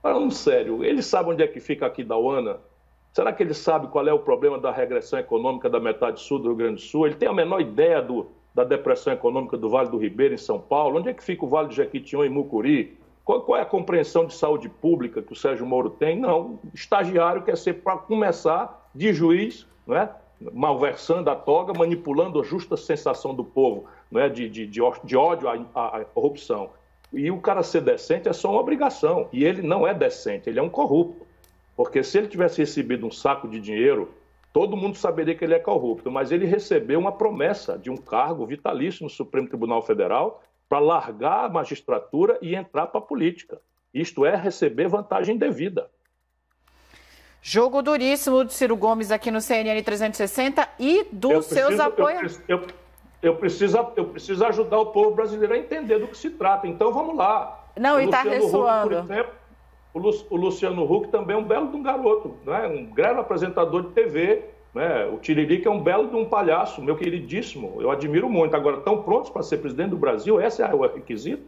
Falando 0.01 0.31
sério, 0.31 0.83
ele 0.83 1.01
sabe 1.01 1.29
onde 1.29 1.43
é 1.43 1.47
que 1.47 1.59
fica 1.59 1.85
aqui 1.85 2.03
da 2.03 2.17
UANA? 2.17 2.59
Será 3.13 3.33
que 3.33 3.43
ele 3.43 3.53
sabe 3.53 3.87
qual 3.87 4.07
é 4.07 4.13
o 4.13 4.19
problema 4.19 4.57
da 4.57 4.71
regressão 4.71 5.19
econômica 5.19 5.69
da 5.69 5.79
metade 5.79 6.21
sul 6.21 6.39
do 6.39 6.47
Rio 6.49 6.55
Grande 6.55 6.75
do 6.75 6.81
Sul? 6.81 7.07
Ele 7.07 7.15
tem 7.15 7.27
a 7.27 7.33
menor 7.33 7.59
ideia 7.59 8.01
do, 8.01 8.27
da 8.55 8.63
depressão 8.63 9.11
econômica 9.11 9.57
do 9.57 9.69
Vale 9.69 9.89
do 9.89 9.97
Ribeiro, 9.97 10.33
em 10.33 10.37
São 10.37 10.59
Paulo? 10.59 10.97
Onde 10.97 11.09
é 11.09 11.13
que 11.13 11.23
fica 11.23 11.43
o 11.43 11.49
Vale 11.49 11.67
do 11.67 11.73
Jequitinhonha, 11.73 12.29
em 12.29 12.33
Mucuri? 12.33 12.97
Qual, 13.31 13.41
qual, 13.43 13.59
é 13.59 13.61
a 13.61 13.65
compreensão 13.65 14.25
de 14.25 14.33
saúde 14.33 14.67
pública 14.67 15.21
que 15.21 15.31
o 15.31 15.35
Sérgio 15.37 15.65
Moro 15.65 15.89
tem? 15.89 16.19
Não, 16.19 16.59
estagiário 16.73 17.43
quer 17.43 17.55
ser, 17.55 17.75
para 17.75 17.97
começar, 17.97 18.89
de 18.93 19.13
juiz, 19.13 19.65
não 19.87 19.95
é? 19.95 20.13
malversando 20.51 21.29
a 21.29 21.35
toga, 21.35 21.71
manipulando 21.71 22.41
a 22.41 22.43
justa 22.43 22.75
sensação 22.75 23.33
do 23.33 23.43
povo 23.43 23.85
é? 24.15 24.27
de, 24.27 24.49
de, 24.49 24.67
de, 24.67 24.81
de 25.05 25.15
ódio 25.15 25.47
à, 25.47 25.53
à, 25.75 26.03
corrupção. 26.03 26.71
E 27.13 27.31
o 27.31 27.39
cara 27.39 27.63
ser 27.63 27.81
decente 27.81 28.27
é 28.27 28.33
só 28.33 28.51
uma 28.51 28.59
obrigação. 28.59 29.29
E 29.31 29.45
ele 29.45 29.61
não 29.61 29.87
é 29.87 29.93
decente, 29.93 30.49
ele 30.49 30.59
é 30.59 30.63
um 30.63 30.69
corrupto. 30.69 31.25
Porque 31.77 32.03
se 32.03 32.17
ele 32.17 32.27
tivesse 32.27 32.57
recebido 32.57 33.07
um 33.07 33.11
saco 33.11 33.47
de 33.47 33.61
dinheiro, 33.61 34.11
todo 34.51 34.75
mundo 34.75 34.97
saberia 34.97 35.35
que 35.35 35.45
ele 35.45 35.53
é 35.53 35.59
corrupto. 35.59 36.11
Mas 36.11 36.33
ele 36.33 36.45
recebeu 36.45 36.99
uma 36.99 37.13
promessa 37.13 37.77
de 37.77 37.89
um 37.89 37.95
cargo 37.95 38.45
vitalício 38.45 39.05
no 39.05 39.09
Supremo 39.09 39.47
Tribunal 39.47 39.81
Federal 39.81 40.43
para 40.71 40.79
largar 40.79 41.43
a 41.43 41.49
magistratura 41.49 42.37
e 42.41 42.55
entrar 42.55 42.87
para 42.87 42.99
a 42.99 43.03
política. 43.03 43.59
Isto 43.93 44.25
é, 44.25 44.37
receber 44.37 44.87
vantagem 44.87 45.35
devida. 45.35 45.89
Jogo 47.41 47.81
duríssimo 47.81 48.45
de 48.45 48.53
Ciro 48.53 48.77
Gomes 48.77 49.11
aqui 49.11 49.29
no 49.29 49.41
CNN 49.41 49.83
360 49.83 50.69
e 50.79 51.07
dos 51.11 51.29
eu 51.29 51.41
seus 51.41 51.77
apoiadores. 51.77 52.41
Eu, 52.47 52.59
eu, 52.59 52.67
eu, 53.21 53.35
preciso, 53.35 53.77
eu 53.97 54.05
preciso 54.05 54.45
ajudar 54.45 54.79
o 54.79 54.85
povo 54.85 55.13
brasileiro 55.13 55.55
a 55.55 55.57
entender 55.57 55.99
do 55.99 56.07
que 56.07 56.17
se 56.17 56.29
trata. 56.29 56.65
Então 56.65 56.93
vamos 56.93 57.17
lá. 57.17 57.65
Não, 57.77 57.97
o 57.97 57.99
e 57.99 58.05
está 58.05 58.21
ressoando. 58.21 58.95
Huck, 58.99 59.07
por 59.91 60.05
exemplo, 60.05 60.25
o 60.29 60.35
Luciano 60.37 60.89
Huck 60.89 61.09
também 61.09 61.35
é 61.35 61.39
um 61.39 61.43
belo 61.43 61.67
de 61.69 61.75
um 61.75 61.83
garoto, 61.83 62.37
né? 62.45 62.65
um 62.67 62.85
grande 62.85 63.19
apresentador 63.19 63.87
de 63.87 63.89
TV, 63.89 64.45
né? 64.73 65.05
O 65.05 65.17
Tiririca 65.17 65.67
é 65.67 65.71
um 65.71 65.81
belo 65.81 66.07
de 66.07 66.15
um 66.15 66.25
palhaço, 66.25 66.81
meu 66.81 66.95
queridíssimo. 66.95 67.77
Eu 67.79 67.91
admiro 67.91 68.29
muito. 68.29 68.55
Agora, 68.55 68.77
estão 68.77 69.03
prontos 69.03 69.29
para 69.29 69.43
ser 69.43 69.57
presidente 69.57 69.89
do 69.89 69.97
Brasil? 69.97 70.41
Esse 70.41 70.61
é 70.61 70.73
o 70.73 70.81
requisito? 70.81 71.43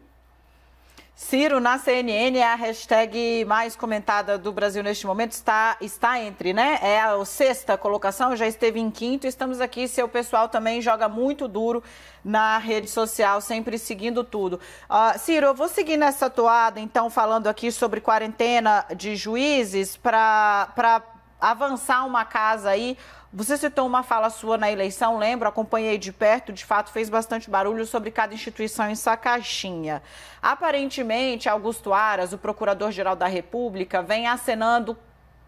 Ciro, 1.16 1.60
na 1.60 1.78
CNN, 1.78 2.42
a 2.42 2.56
hashtag 2.56 3.46
mais 3.46 3.76
comentada 3.76 4.36
do 4.36 4.52
Brasil 4.52 4.82
neste 4.82 5.06
momento 5.06 5.34
está, 5.34 5.78
está 5.80 6.20
entre, 6.20 6.54
né? 6.54 6.80
É 6.82 7.02
a 7.02 7.24
sexta 7.24 7.78
colocação, 7.78 8.36
já 8.36 8.48
esteve 8.48 8.80
em 8.80 8.90
quinto. 8.90 9.28
Estamos 9.28 9.62
aqui, 9.62 9.88
seu 9.88 10.10
pessoal 10.10 10.50
também 10.50 10.82
joga 10.82 11.08
muito 11.08 11.48
duro 11.48 11.84
na 12.26 12.58
rede 12.58 12.90
social, 12.90 13.40
sempre 13.42 13.78
seguindo 13.78 14.24
tudo. 14.24 14.60
Uh, 14.90 15.18
Ciro, 15.20 15.46
eu 15.46 15.54
vou 15.54 15.68
seguir 15.68 15.98
nessa 15.98 16.32
toada, 16.32 16.80
então, 16.80 17.12
falando 17.12 17.46
aqui 17.46 17.72
sobre 17.72 18.02
quarentena 18.02 18.84
de 18.96 19.16
juízes 19.16 19.96
para 19.96 21.04
avançar 21.44 22.06
uma 22.06 22.24
casa 22.24 22.70
aí. 22.70 22.98
Você 23.34 23.58
citou 23.58 23.86
uma 23.86 24.02
fala 24.02 24.30
sua 24.30 24.58
na 24.58 24.72
eleição, 24.72 25.18
lembro, 25.18 25.50
acompanhei 25.50 25.98
de 25.98 26.14
perto, 26.14 26.54
de 26.54 26.64
fato 26.64 26.92
fez 26.92 27.10
bastante 27.10 27.50
barulho 27.50 27.86
sobre 27.86 28.12
cada 28.12 28.34
instituição 28.34 28.90
em 28.90 28.96
sua 28.96 29.18
caixinha. 29.18 30.02
Aparentemente, 30.42 31.50
Augusto 31.50 31.92
Aras, 31.94 32.32
o 32.32 32.38
Procurador-Geral 32.38 33.16
da 33.16 33.28
República, 33.28 34.02
vem 34.02 34.28
acenando 34.28 34.98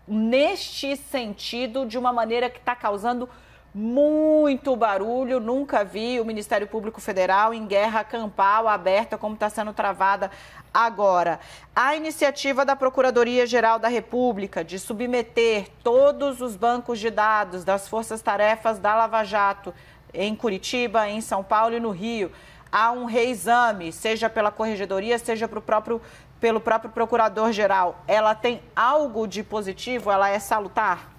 neste 0.07 0.97
sentido 0.97 1.85
de 1.85 1.97
uma 1.97 2.11
maneira 2.11 2.49
que 2.49 2.59
está 2.59 2.75
causando 2.75 3.29
muito 3.75 4.73
barulho. 4.73 5.41
Nunca 5.41 5.83
vi 5.83 6.17
o 6.21 6.25
Ministério 6.25 6.65
Público 6.65 7.01
Federal 7.01 7.53
em 7.53 7.65
guerra 7.65 8.05
campal 8.05 8.69
aberta 8.69 9.17
como 9.17 9.33
está 9.33 9.49
sendo 9.49 9.73
travada 9.73 10.31
agora. 10.73 11.41
A 11.75 11.93
iniciativa 11.93 12.63
da 12.63 12.73
Procuradoria-Geral 12.73 13.77
da 13.77 13.89
República 13.89 14.63
de 14.63 14.79
submeter 14.79 15.67
todos 15.83 16.39
os 16.39 16.55
bancos 16.55 16.99
de 16.99 17.09
dados 17.09 17.65
das 17.65 17.85
forças-tarefas 17.89 18.79
da 18.79 18.95
Lava 18.95 19.25
Jato 19.25 19.73
em 20.13 20.33
Curitiba, 20.33 21.09
em 21.09 21.19
São 21.19 21.43
Paulo 21.43 21.75
e 21.75 21.79
no 21.81 21.89
Rio 21.89 22.31
a 22.71 22.91
um 22.91 23.05
reexame, 23.05 23.91
seja 23.91 24.29
pela 24.29 24.51
corregedoria, 24.51 25.17
seja 25.17 25.47
pro 25.47 25.61
próprio, 25.61 26.01
pelo 26.41 26.59
próprio 26.59 26.91
procurador-geral, 26.91 28.03
ela 28.05 28.35
tem 28.35 28.61
algo 28.75 29.27
de 29.27 29.43
positivo? 29.43 30.11
Ela 30.11 30.29
é 30.29 30.39
salutar? 30.39 31.14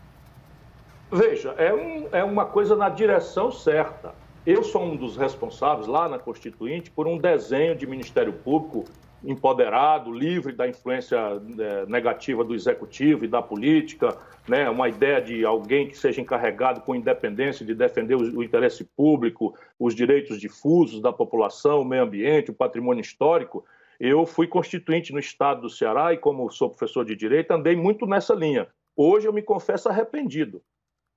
Veja, 1.10 1.54
é, 1.56 1.72
um, 1.72 2.08
é 2.10 2.24
uma 2.24 2.44
coisa 2.44 2.74
na 2.74 2.88
direção 2.88 3.52
certa. 3.52 4.12
Eu 4.44 4.64
sou 4.64 4.82
um 4.82 4.96
dos 4.96 5.16
responsáveis 5.16 5.86
lá 5.86 6.08
na 6.08 6.18
Constituinte 6.18 6.90
por 6.90 7.06
um 7.06 7.16
desenho 7.16 7.76
de 7.76 7.86
Ministério 7.86 8.32
Público 8.32 8.84
empoderado, 9.24 10.12
livre 10.12 10.52
da 10.52 10.68
influência 10.68 11.16
é, 11.16 11.86
negativa 11.86 12.42
do 12.44 12.54
executivo 12.54 13.24
e 13.24 13.28
da 13.28 13.40
política, 13.40 14.16
né? 14.48 14.68
uma 14.68 14.88
ideia 14.88 15.20
de 15.20 15.44
alguém 15.44 15.88
que 15.88 15.96
seja 15.96 16.20
encarregado 16.20 16.80
com 16.80 16.94
independência 16.94 17.64
de 17.64 17.74
defender 17.74 18.16
o, 18.16 18.38
o, 18.38 18.42
interesse 18.42 18.84
público, 18.84 19.56
os 19.78 19.94
direitos 19.94 20.40
difusos 20.40 21.00
da 21.00 21.12
população, 21.12 21.82
o 21.82 21.84
meio 21.84 22.02
ambiente, 22.02 22.50
o 22.50 22.54
patrimônio 22.54 23.00
histórico. 23.00 23.64
Eu 23.98 24.26
fui 24.26 24.48
constituinte 24.48 25.12
no 25.12 25.20
estado 25.20 25.62
do 25.62 25.70
Ceará 25.70 26.12
e, 26.12 26.18
como 26.18 26.50
sou 26.50 26.68
professor 26.68 27.04
de 27.04 27.14
direito, 27.14 27.52
andei 27.52 27.76
muito 27.76 28.06
nessa 28.06 28.34
linha. 28.34 28.66
Hoje 28.96 29.26
eu 29.26 29.32
me 29.32 29.42
confesso 29.42 29.88
arrependido 29.88 30.60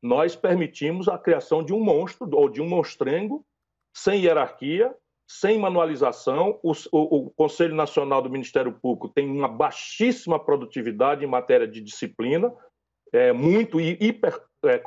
nós 0.01 0.35
permitimos 0.35 1.07
a 1.07 1.17
criação 1.17 1.63
de 1.63 1.73
um 1.73 1.79
monstro 1.79 2.29
ou 2.33 2.49
de 2.49 2.61
um 2.61 2.67
monstrengo 2.67 3.45
sem 3.93 4.21
hierarquia, 4.21 4.93
sem 5.27 5.59
manualização. 5.59 6.59
O, 6.63 6.71
o, 6.91 7.25
o, 7.25 7.29
Conselho 7.31 7.75
Nacional 7.75 8.21
do 8.21 8.29
Ministério 8.29 8.71
Público 8.71 9.09
tem 9.09 9.29
uma 9.29 9.47
baixíssima 9.47 10.39
produtividade 10.39 11.23
em 11.23 11.27
matéria 11.27 11.67
de 11.67 11.81
disciplina, 11.81 12.53
é, 13.11 13.33
muito 13.33 13.79
hiper 13.79 14.41
é, 14.63 14.81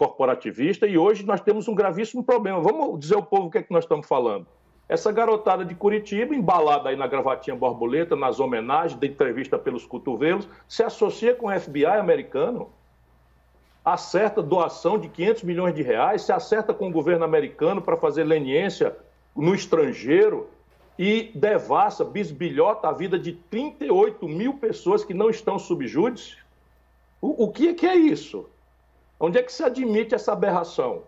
e 0.89 0.99
hoje 0.99 1.25
nós 1.25 1.41
temos 1.41 1.67
um 1.69 1.75
gravíssimo 1.75 2.23
problema. 2.25 2.61
Vamos 2.61 3.01
dizer 3.01 3.17
ao 3.17 3.23
povo 3.23 3.47
o 3.47 3.51
que 3.51 3.59
é 3.59 3.63
que 3.63 3.73
nós 3.73 3.85
estamos 3.85 4.07
falando. 4.07 4.47
Essa 4.89 5.11
garotada 5.11 5.65
de 5.65 5.75
Curitiba, 5.75 6.35
embalada 6.35 6.91
aí 6.91 6.97
na 6.97 7.07
gravatinha 7.07 7.57
borboleta, 7.57 8.15
nas 8.15 8.39
homenagens, 8.39 9.01
de 9.01 9.07
entrevista 9.07 9.59
pelos 9.59 9.87
cotovelos, 9.87 10.47
se 10.69 10.83
associa 10.83 11.35
com 11.35 11.47
o 11.47 11.61
FBI 11.61 11.87
americano 11.87 12.71
acerta 13.85 14.43
doação 14.43 14.99
de 14.99 15.09
500 15.09 15.43
milhões 15.43 15.75
de 15.75 15.83
reais, 15.83 16.23
se 16.23 16.33
acerta 16.33 16.73
com 16.73 16.89
o 16.89 16.93
governo 16.93 17.25
americano 17.25 17.83
para 17.83 17.97
fazer 17.97 18.25
leniência 18.25 18.97
no 19.35 19.55
estrangeiro 19.55 20.49
e 20.99 21.33
devassa, 21.35 22.05
bisbilhota 22.05 22.89
a 22.89 22.93
vida 22.93 23.19
de 23.19 23.33
38 23.33 24.29
mil 24.29 24.55
pessoas 24.55 25.05
que 25.05 25.15
não 25.15 25.31
estão 25.31 25.59
subjúdice. 25.59 26.37
O, 27.21 27.45
o 27.45 27.51
que, 27.51 27.69
é 27.69 27.75
que 27.75 27.87
é 27.87 27.97
isso? 27.97 28.49
Onde 29.19 29.39
é 29.39 29.43
que 29.43 29.53
se 29.53 29.65
admite 29.65 30.15
essa 30.15 30.33
aberração? 30.33 31.03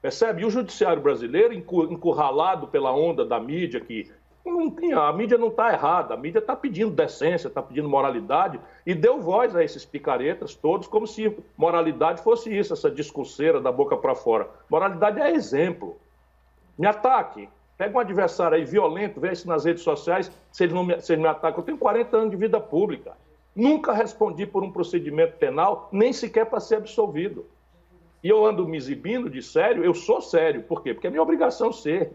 Percebe? 0.00 0.42
E 0.42 0.44
o 0.44 0.50
judiciário 0.50 1.02
brasileiro, 1.02 1.52
encurralado 1.52 2.68
pela 2.68 2.92
onda 2.92 3.24
da 3.24 3.40
mídia 3.40 3.80
que 3.80 4.10
não 4.50 4.70
tem, 4.70 4.92
a 4.92 5.12
mídia 5.12 5.38
não 5.38 5.48
está 5.48 5.72
errada, 5.72 6.14
a 6.14 6.16
mídia 6.16 6.38
está 6.38 6.54
pedindo 6.54 6.90
decência, 6.90 7.48
está 7.48 7.62
pedindo 7.62 7.88
moralidade 7.88 8.60
e 8.84 8.94
deu 8.94 9.20
voz 9.20 9.54
a 9.54 9.64
esses 9.64 9.84
picaretas 9.84 10.54
todos 10.54 10.86
como 10.86 11.06
se 11.06 11.36
moralidade 11.56 12.22
fosse 12.22 12.56
isso, 12.56 12.72
essa 12.72 12.90
discurseira 12.90 13.60
da 13.60 13.72
boca 13.72 13.96
para 13.96 14.14
fora. 14.14 14.48
Moralidade 14.68 15.20
é 15.20 15.32
exemplo. 15.32 15.96
Me 16.78 16.86
ataque. 16.86 17.48
Pega 17.76 17.96
um 17.96 18.00
adversário 18.00 18.56
aí 18.56 18.64
violento, 18.64 19.20
vê 19.20 19.32
isso 19.32 19.46
nas 19.46 19.64
redes 19.64 19.82
sociais, 19.82 20.30
se 20.50 20.64
ele, 20.64 20.72
não 20.72 20.84
me, 20.84 21.00
se 21.00 21.12
ele 21.12 21.22
me 21.22 21.28
ataca. 21.28 21.60
Eu 21.60 21.64
tenho 21.64 21.76
40 21.76 22.16
anos 22.16 22.30
de 22.30 22.36
vida 22.36 22.58
pública. 22.58 23.12
Nunca 23.54 23.92
respondi 23.92 24.46
por 24.46 24.62
um 24.62 24.70
procedimento 24.70 25.36
penal, 25.36 25.88
nem 25.92 26.12
sequer 26.12 26.46
para 26.46 26.60
ser 26.60 26.76
absolvido. 26.76 27.46
E 28.22 28.28
eu 28.28 28.44
ando 28.44 28.66
me 28.66 28.76
exibindo 28.76 29.28
de 29.28 29.42
sério, 29.42 29.84
eu 29.84 29.94
sou 29.94 30.20
sério. 30.20 30.62
Por 30.62 30.82
quê? 30.82 30.94
Porque 30.94 31.06
é 31.06 31.10
minha 31.10 31.22
obrigação 31.22 31.72
ser. 31.72 32.12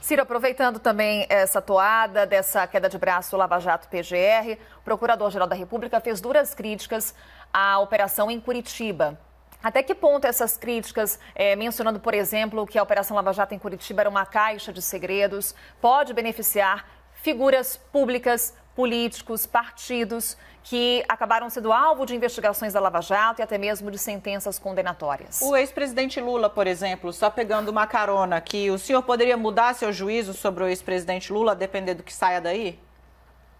Ciro, 0.00 0.22
aproveitando 0.22 0.78
também 0.78 1.26
essa 1.28 1.60
toada 1.60 2.26
dessa 2.26 2.66
queda 2.66 2.88
de 2.88 2.96
braço 2.96 3.36
Lava 3.36 3.60
Jato 3.60 3.86
PGR, 3.86 4.58
o 4.78 4.82
Procurador-Geral 4.82 5.46
da 5.46 5.54
República 5.54 6.00
fez 6.00 6.22
duras 6.22 6.54
críticas 6.54 7.14
à 7.52 7.78
operação 7.78 8.30
em 8.30 8.40
Curitiba. 8.40 9.20
Até 9.62 9.82
que 9.82 9.94
ponto 9.94 10.26
essas 10.26 10.56
críticas, 10.56 11.20
é, 11.34 11.54
mencionando, 11.54 12.00
por 12.00 12.14
exemplo, 12.14 12.66
que 12.66 12.78
a 12.78 12.82
Operação 12.82 13.14
Lava 13.14 13.30
Jato 13.34 13.54
em 13.54 13.58
Curitiba 13.58 14.00
era 14.00 14.08
uma 14.08 14.24
caixa 14.24 14.72
de 14.72 14.80
segredos, 14.80 15.54
pode 15.82 16.14
beneficiar 16.14 16.86
figuras 17.12 17.76
públicas, 17.76 18.54
políticos, 18.74 19.46
partidos 19.46 20.36
que 20.62 21.02
acabaram 21.08 21.48
sendo 21.48 21.72
alvo 21.72 22.04
de 22.04 22.14
investigações 22.14 22.72
da 22.72 22.80
Lava 22.80 23.00
Jato 23.00 23.40
e 23.40 23.42
até 23.42 23.56
mesmo 23.58 23.90
de 23.90 23.98
sentenças 23.98 24.58
condenatórias. 24.58 25.40
O 25.42 25.56
ex-presidente 25.56 26.20
Lula, 26.20 26.50
por 26.50 26.66
exemplo, 26.66 27.12
só 27.12 27.30
pegando 27.30 27.70
uma 27.70 27.86
carona, 27.86 28.40
que 28.40 28.70
o 28.70 28.78
senhor 28.78 29.02
poderia 29.02 29.36
mudar 29.36 29.74
seu 29.74 29.92
juízo 29.92 30.34
sobre 30.34 30.64
o 30.64 30.68
ex-presidente 30.68 31.32
Lula, 31.32 31.52
a 31.52 31.54
depender 31.54 31.94
do 31.94 32.02
que 32.02 32.12
saia 32.12 32.40
daí? 32.40 32.78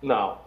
Não. 0.03 0.39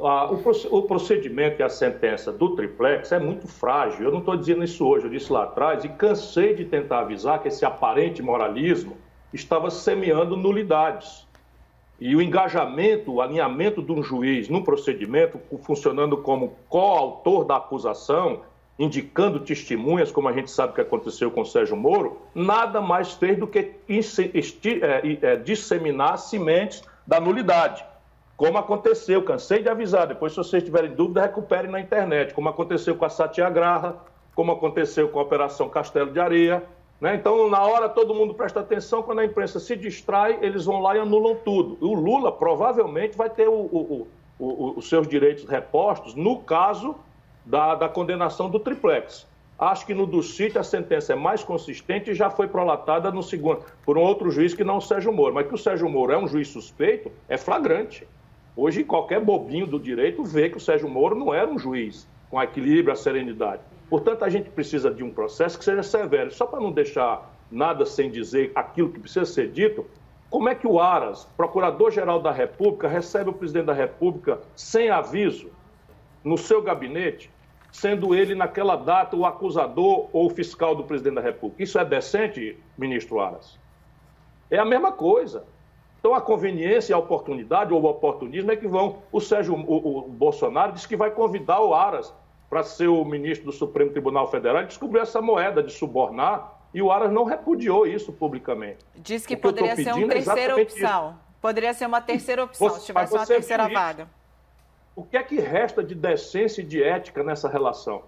O 0.71 0.81
procedimento 0.83 1.61
e 1.61 1.63
a 1.63 1.69
sentença 1.69 2.31
do 2.31 2.55
triplex 2.55 3.11
é 3.11 3.19
muito 3.19 3.47
frágil. 3.47 4.05
Eu 4.05 4.11
não 4.11 4.19
estou 4.19 4.35
dizendo 4.35 4.63
isso 4.63 4.83
hoje, 4.87 5.05
eu 5.05 5.11
disse 5.11 5.31
lá 5.31 5.43
atrás 5.43 5.83
e 5.83 5.89
cansei 5.89 6.55
de 6.55 6.65
tentar 6.65 7.01
avisar 7.01 7.39
que 7.39 7.49
esse 7.49 7.63
aparente 7.63 8.21
moralismo 8.21 8.97
estava 9.31 9.69
semeando 9.69 10.35
nulidades. 10.35 11.27
E 11.99 12.15
o 12.15 12.21
engajamento, 12.21 13.13
o 13.13 13.21
alinhamento 13.21 13.81
de 13.81 13.91
um 13.91 14.03
juiz 14.03 14.49
no 14.49 14.63
procedimento, 14.63 15.39
funcionando 15.61 16.17
como 16.17 16.55
coautor 16.67 17.45
da 17.45 17.57
acusação, 17.57 18.41
indicando 18.77 19.39
testemunhas, 19.39 20.11
como 20.11 20.27
a 20.27 20.33
gente 20.33 20.49
sabe 20.49 20.73
que 20.73 20.81
aconteceu 20.81 21.29
com 21.29 21.45
Sérgio 21.45 21.77
Moro, 21.77 22.17
nada 22.33 22.81
mais 22.81 23.13
fez 23.13 23.37
do 23.37 23.47
que 23.47 23.59
é, 23.59 25.17
é, 25.21 25.35
disseminar 25.37 26.17
sementes 26.17 26.83
da 27.05 27.19
nulidade. 27.19 27.85
Como 28.35 28.57
aconteceu, 28.57 29.21
cansei 29.21 29.61
de 29.61 29.69
avisar, 29.69 30.07
depois 30.07 30.33
se 30.33 30.37
vocês 30.37 30.63
tiverem 30.63 30.91
dúvida, 30.91 31.21
recuperem 31.21 31.69
na 31.69 31.79
internet, 31.79 32.33
como 32.33 32.49
aconteceu 32.49 32.95
com 32.95 33.05
a 33.05 33.09
Satyagraha, 33.09 33.95
como 34.35 34.51
aconteceu 34.51 35.07
com 35.09 35.19
a 35.19 35.21
Operação 35.21 35.69
Castelo 35.69 36.11
de 36.11 36.19
Areia, 36.19 36.63
né? 37.03 37.15
Então, 37.15 37.49
na 37.49 37.61
hora, 37.61 37.89
todo 37.89 38.15
mundo 38.15 38.33
presta 38.33 38.61
atenção, 38.61 39.03
quando 39.03 39.19
a 39.19 39.25
imprensa 39.25 39.59
se 39.59 39.75
distrai, 39.75 40.39
eles 40.41 40.63
vão 40.63 40.79
lá 40.79 40.95
e 40.95 40.99
anulam 40.99 41.35
tudo. 41.35 41.77
O 41.85 41.93
Lula 41.93 42.31
provavelmente 42.31 43.17
vai 43.17 43.29
ter 43.29 43.49
o, 43.49 43.51
o, 43.51 44.07
o, 44.39 44.73
os 44.77 44.87
seus 44.87 45.05
direitos 45.05 45.43
repostos 45.43 46.15
no 46.15 46.39
caso 46.39 46.95
da, 47.45 47.75
da 47.75 47.89
condenação 47.89 48.49
do 48.49 48.57
triplex. 48.57 49.27
Acho 49.59 49.85
que 49.85 49.93
no 49.93 50.07
do 50.07 50.23
sítio 50.23 50.61
a 50.61 50.63
sentença 50.63 51.11
é 51.11 51.15
mais 51.17 51.43
consistente 51.43 52.11
e 52.11 52.13
já 52.15 52.29
foi 52.29 52.47
prolatada 52.47 53.11
no 53.11 53.21
segundo, 53.21 53.65
por 53.85 53.97
um 53.97 54.01
outro 54.01 54.31
juiz 54.31 54.53
que 54.53 54.63
não 54.63 54.77
o 54.77 54.81
Sérgio 54.81 55.11
Moro. 55.11 55.33
Mas 55.33 55.45
que 55.45 55.55
o 55.55 55.57
Sérgio 55.57 55.89
Moro 55.89 56.13
é 56.13 56.17
um 56.17 56.25
juiz 56.25 56.47
suspeito 56.47 57.11
é 57.27 57.35
flagrante. 57.37 58.07
Hoje, 58.55 58.81
qualquer 58.81 59.19
bobinho 59.19 59.67
do 59.67 59.77
direito 59.77 60.23
vê 60.23 60.49
que 60.49 60.55
o 60.55 60.61
Sérgio 60.61 60.87
Moro 60.87 61.15
não 61.15 61.33
era 61.33 61.51
um 61.51 61.59
juiz 61.59 62.07
com 62.33 62.41
equilíbrio, 62.41 62.91
a 62.91 62.95
serenidade. 62.95 63.61
Portanto, 63.87 64.25
a 64.25 64.29
gente 64.29 64.49
precisa 64.49 64.89
de 64.89 65.03
um 65.03 65.11
processo 65.11 65.55
que 65.55 65.63
seja 65.63 65.83
severo. 65.83 66.33
Só 66.33 66.47
para 66.47 66.59
não 66.59 66.71
deixar 66.71 67.31
nada 67.51 67.85
sem 67.85 68.09
dizer 68.09 68.51
aquilo 68.55 68.89
que 68.89 68.99
precisa 68.99 69.23
ser 69.23 69.51
dito, 69.51 69.85
como 70.31 70.49
é 70.49 70.55
que 70.55 70.65
o 70.65 70.79
Aras, 70.79 71.25
Procurador-Geral 71.37 72.19
da 72.19 72.31
República, 72.31 72.87
recebe 72.87 73.29
o 73.29 73.33
presidente 73.33 73.65
da 73.65 73.73
República 73.73 74.39
sem 74.55 74.89
aviso 74.89 75.51
no 76.23 76.35
seu 76.35 76.59
gabinete, 76.59 77.29
sendo 77.71 78.15
ele, 78.15 78.33
naquela 78.33 78.77
data, 78.77 79.15
o 79.15 79.27
acusador 79.27 80.09
ou 80.11 80.25
o 80.25 80.29
fiscal 80.31 80.75
do 80.75 80.83
presidente 80.83 81.13
da 81.13 81.21
República? 81.21 81.61
Isso 81.61 81.77
é 81.77 81.85
decente, 81.85 82.57
ministro 82.75 83.19
Aras? 83.19 83.59
É 84.49 84.57
a 84.57 84.65
mesma 84.65 84.91
coisa. 84.91 85.45
Então, 85.99 86.15
a 86.15 86.19
conveniência 86.19 86.93
e 86.93 86.95
a 86.95 86.97
oportunidade, 86.97 87.71
ou 87.71 87.79
o 87.79 87.85
oportunismo, 87.85 88.51
é 88.51 88.55
que 88.55 88.67
vão. 88.67 89.03
O 89.11 89.21
Sérgio 89.21 89.53
o, 89.53 89.99
o 89.99 90.09
Bolsonaro 90.09 90.71
disse 90.71 90.87
que 90.87 90.97
vai 90.97 91.11
convidar 91.11 91.61
o 91.61 91.75
Aras 91.75 92.11
para 92.53 92.61
ser 92.61 92.87
o 92.87 93.03
ministro 93.03 93.47
do 93.47 93.51
Supremo 93.51 93.89
Tribunal 93.89 94.29
Federal, 94.29 94.59
ele 94.59 94.67
descobriu 94.67 95.01
essa 95.01 95.19
moeda 95.19 95.63
de 95.63 95.73
subornar 95.73 96.53
e 96.71 96.83
o 96.83 96.91
Aras 96.91 97.11
não 97.11 97.23
repudiou 97.23 97.87
isso 97.87 98.13
publicamente. 98.13 98.77
Diz 98.95 99.25
que 99.25 99.35
poderia 99.35 99.75
ser 99.75 99.91
uma 99.91 100.05
é 100.05 100.07
terceira 100.07 100.55
opção. 100.61 101.09
Isso. 101.09 101.19
Poderia 101.41 101.73
ser 101.73 101.87
uma 101.87 101.99
terceira 101.99 102.43
opção, 102.43 102.69
você, 102.69 102.79
se 102.79 102.85
tivesse 102.85 103.11
uma 103.11 103.25
terceira 103.25 103.67
vaga. 103.67 104.07
O 104.95 105.03
que 105.03 105.17
é 105.17 105.23
que 105.23 105.39
resta 105.39 105.83
de 105.83 105.95
decência 105.95 106.61
e 106.61 106.63
de 106.63 106.83
ética 106.83 107.23
nessa 107.23 107.49
relação? 107.49 108.03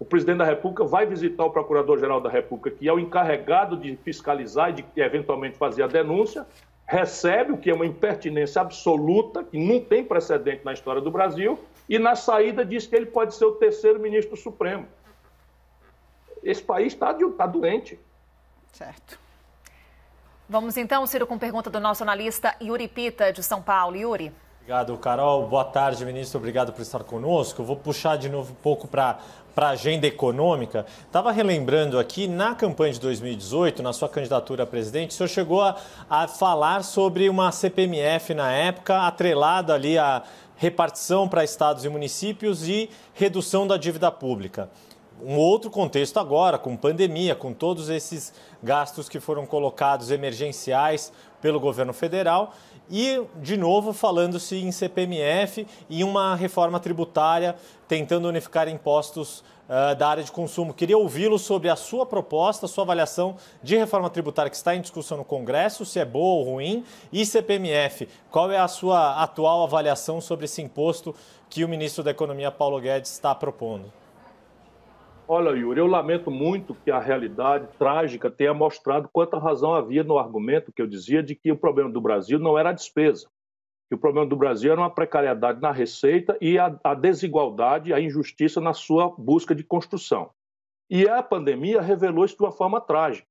O 0.00 0.04
presidente 0.04 0.38
da 0.38 0.44
República 0.44 0.82
vai 0.82 1.06
visitar 1.06 1.44
o 1.44 1.50
Procurador-Geral 1.50 2.20
da 2.20 2.28
República, 2.28 2.76
que 2.76 2.88
é 2.88 2.92
o 2.92 2.98
encarregado 2.98 3.76
de 3.76 3.94
fiscalizar 3.98 4.70
e 4.70 4.82
de 4.82 4.84
eventualmente 4.96 5.56
fazer 5.56 5.84
a 5.84 5.86
denúncia, 5.86 6.44
recebe 6.84 7.52
o 7.52 7.56
que 7.56 7.70
é 7.70 7.74
uma 7.74 7.86
impertinência 7.86 8.60
absoluta, 8.60 9.44
que 9.44 9.56
não 9.56 9.80
tem 9.80 10.04
precedente 10.04 10.64
na 10.64 10.72
história 10.72 11.00
do 11.00 11.10
Brasil, 11.12 11.56
e 11.88 11.98
na 11.98 12.16
saída 12.16 12.64
diz 12.64 12.86
que 12.86 12.96
ele 12.96 13.06
pode 13.06 13.34
ser 13.34 13.44
o 13.44 13.52
terceiro 13.52 14.00
ministro 14.00 14.36
supremo. 14.36 14.86
Esse 16.42 16.62
país 16.62 16.92
está 16.92 17.12
tá 17.12 17.46
doente. 17.46 17.98
Certo. 18.72 19.18
Vamos 20.48 20.76
então, 20.76 21.04
Ciro, 21.06 21.26
com 21.26 21.38
pergunta 21.38 21.68
do 21.68 21.80
nosso 21.80 22.02
analista 22.02 22.54
Yuri 22.62 22.86
Pita, 22.86 23.32
de 23.32 23.42
São 23.42 23.60
Paulo. 23.60 23.96
Yuri. 23.96 24.32
Obrigado, 24.60 24.96
Carol. 24.98 25.46
Boa 25.46 25.64
tarde, 25.64 26.04
ministro. 26.04 26.38
Obrigado 26.38 26.72
por 26.72 26.82
estar 26.82 27.02
conosco. 27.04 27.62
vou 27.62 27.76
puxar 27.76 28.16
de 28.16 28.28
novo 28.28 28.52
um 28.52 28.56
pouco 28.56 28.88
para 28.88 29.18
a 29.56 29.68
agenda 29.68 30.08
econômica. 30.08 30.84
Estava 31.06 31.30
relembrando 31.30 31.98
aqui, 31.98 32.26
na 32.26 32.54
campanha 32.54 32.92
de 32.92 33.00
2018, 33.00 33.82
na 33.82 33.92
sua 33.92 34.08
candidatura 34.08 34.64
a 34.64 34.66
presidente, 34.66 35.10
o 35.10 35.14
senhor 35.14 35.28
chegou 35.28 35.62
a, 35.62 35.76
a 36.10 36.26
falar 36.26 36.82
sobre 36.82 37.28
uma 37.28 37.52
CPMF 37.52 38.34
na 38.34 38.52
época, 38.52 39.06
atrelada 39.06 39.72
ali 39.72 39.96
à 39.96 40.24
repartição 40.56 41.28
para 41.28 41.44
estados 41.44 41.84
e 41.84 41.88
municípios 41.88 42.66
e 42.66 42.90
redução 43.14 43.66
da 43.66 43.76
dívida 43.76 44.10
pública. 44.10 44.70
Um 45.22 45.36
outro 45.36 45.70
contexto 45.70 46.18
agora, 46.18 46.58
com 46.58 46.76
pandemia, 46.76 47.34
com 47.34 47.52
todos 47.52 47.88
esses 47.88 48.34
gastos 48.62 49.08
que 49.08 49.18
foram 49.18 49.46
colocados 49.46 50.10
emergenciais 50.10 51.12
pelo 51.40 51.58
governo 51.58 51.92
federal 51.92 52.52
e, 52.90 53.22
de 53.36 53.56
novo, 53.56 53.92
falando-se 53.92 54.56
em 54.56 54.70
CPMF 54.70 55.66
e 55.88 56.04
uma 56.04 56.34
reforma 56.34 56.78
tributária 56.78 57.56
tentando 57.88 58.28
unificar 58.28 58.68
impostos 58.68 59.42
uh, 59.68 59.94
da 59.96 60.08
área 60.08 60.24
de 60.24 60.32
consumo. 60.32 60.74
Queria 60.74 60.98
ouvi-lo 60.98 61.38
sobre 61.38 61.68
a 61.68 61.76
sua 61.76 62.04
proposta, 62.06 62.66
sua 62.66 62.84
avaliação 62.84 63.36
de 63.62 63.76
reforma 63.76 64.10
tributária 64.10 64.50
que 64.50 64.56
está 64.56 64.74
em 64.74 64.80
discussão 64.80 65.18
no 65.18 65.24
Congresso, 65.24 65.84
se 65.84 65.98
é 65.98 66.04
boa 66.04 66.40
ou 66.40 66.54
ruim, 66.54 66.84
e 67.12 67.24
CPMF. 67.24 68.08
Qual 68.30 68.50
é 68.50 68.58
a 68.58 68.68
sua 68.68 69.22
atual 69.22 69.62
avaliação 69.62 70.20
sobre 70.20 70.46
esse 70.46 70.62
imposto 70.62 71.14
que 71.48 71.64
o 71.64 71.68
ministro 71.68 72.02
da 72.02 72.10
Economia, 72.10 72.50
Paulo 72.50 72.80
Guedes, 72.80 73.12
está 73.12 73.34
propondo? 73.34 73.92
Olha, 75.28 75.50
Yuri, 75.50 75.80
eu 75.80 75.88
lamento 75.88 76.30
muito 76.30 76.72
que 76.72 76.90
a 76.90 77.00
realidade 77.00 77.66
trágica 77.76 78.30
tenha 78.30 78.54
mostrado 78.54 79.08
quanta 79.12 79.36
razão 79.38 79.74
havia 79.74 80.04
no 80.04 80.18
argumento 80.18 80.72
que 80.72 80.80
eu 80.80 80.86
dizia 80.86 81.20
de 81.20 81.34
que 81.34 81.50
o 81.50 81.56
problema 81.56 81.90
do 81.90 82.00
Brasil 82.00 82.38
não 82.38 82.56
era 82.56 82.70
a 82.70 82.72
despesa, 82.72 83.28
que 83.88 83.94
o 83.96 83.98
problema 83.98 84.24
do 84.24 84.36
Brasil 84.36 84.70
era 84.70 84.80
uma 84.80 84.90
precariedade 84.90 85.60
na 85.60 85.72
receita 85.72 86.38
e 86.40 86.60
a, 86.60 86.78
a 86.84 86.94
desigualdade, 86.94 87.92
a 87.92 88.00
injustiça 88.00 88.60
na 88.60 88.72
sua 88.72 89.12
busca 89.18 89.52
de 89.52 89.64
construção. 89.64 90.30
E 90.88 91.08
a 91.08 91.20
pandemia 91.24 91.80
revelou 91.80 92.24
isso 92.24 92.36
de 92.36 92.44
uma 92.44 92.52
forma 92.52 92.80
trágica. 92.80 93.26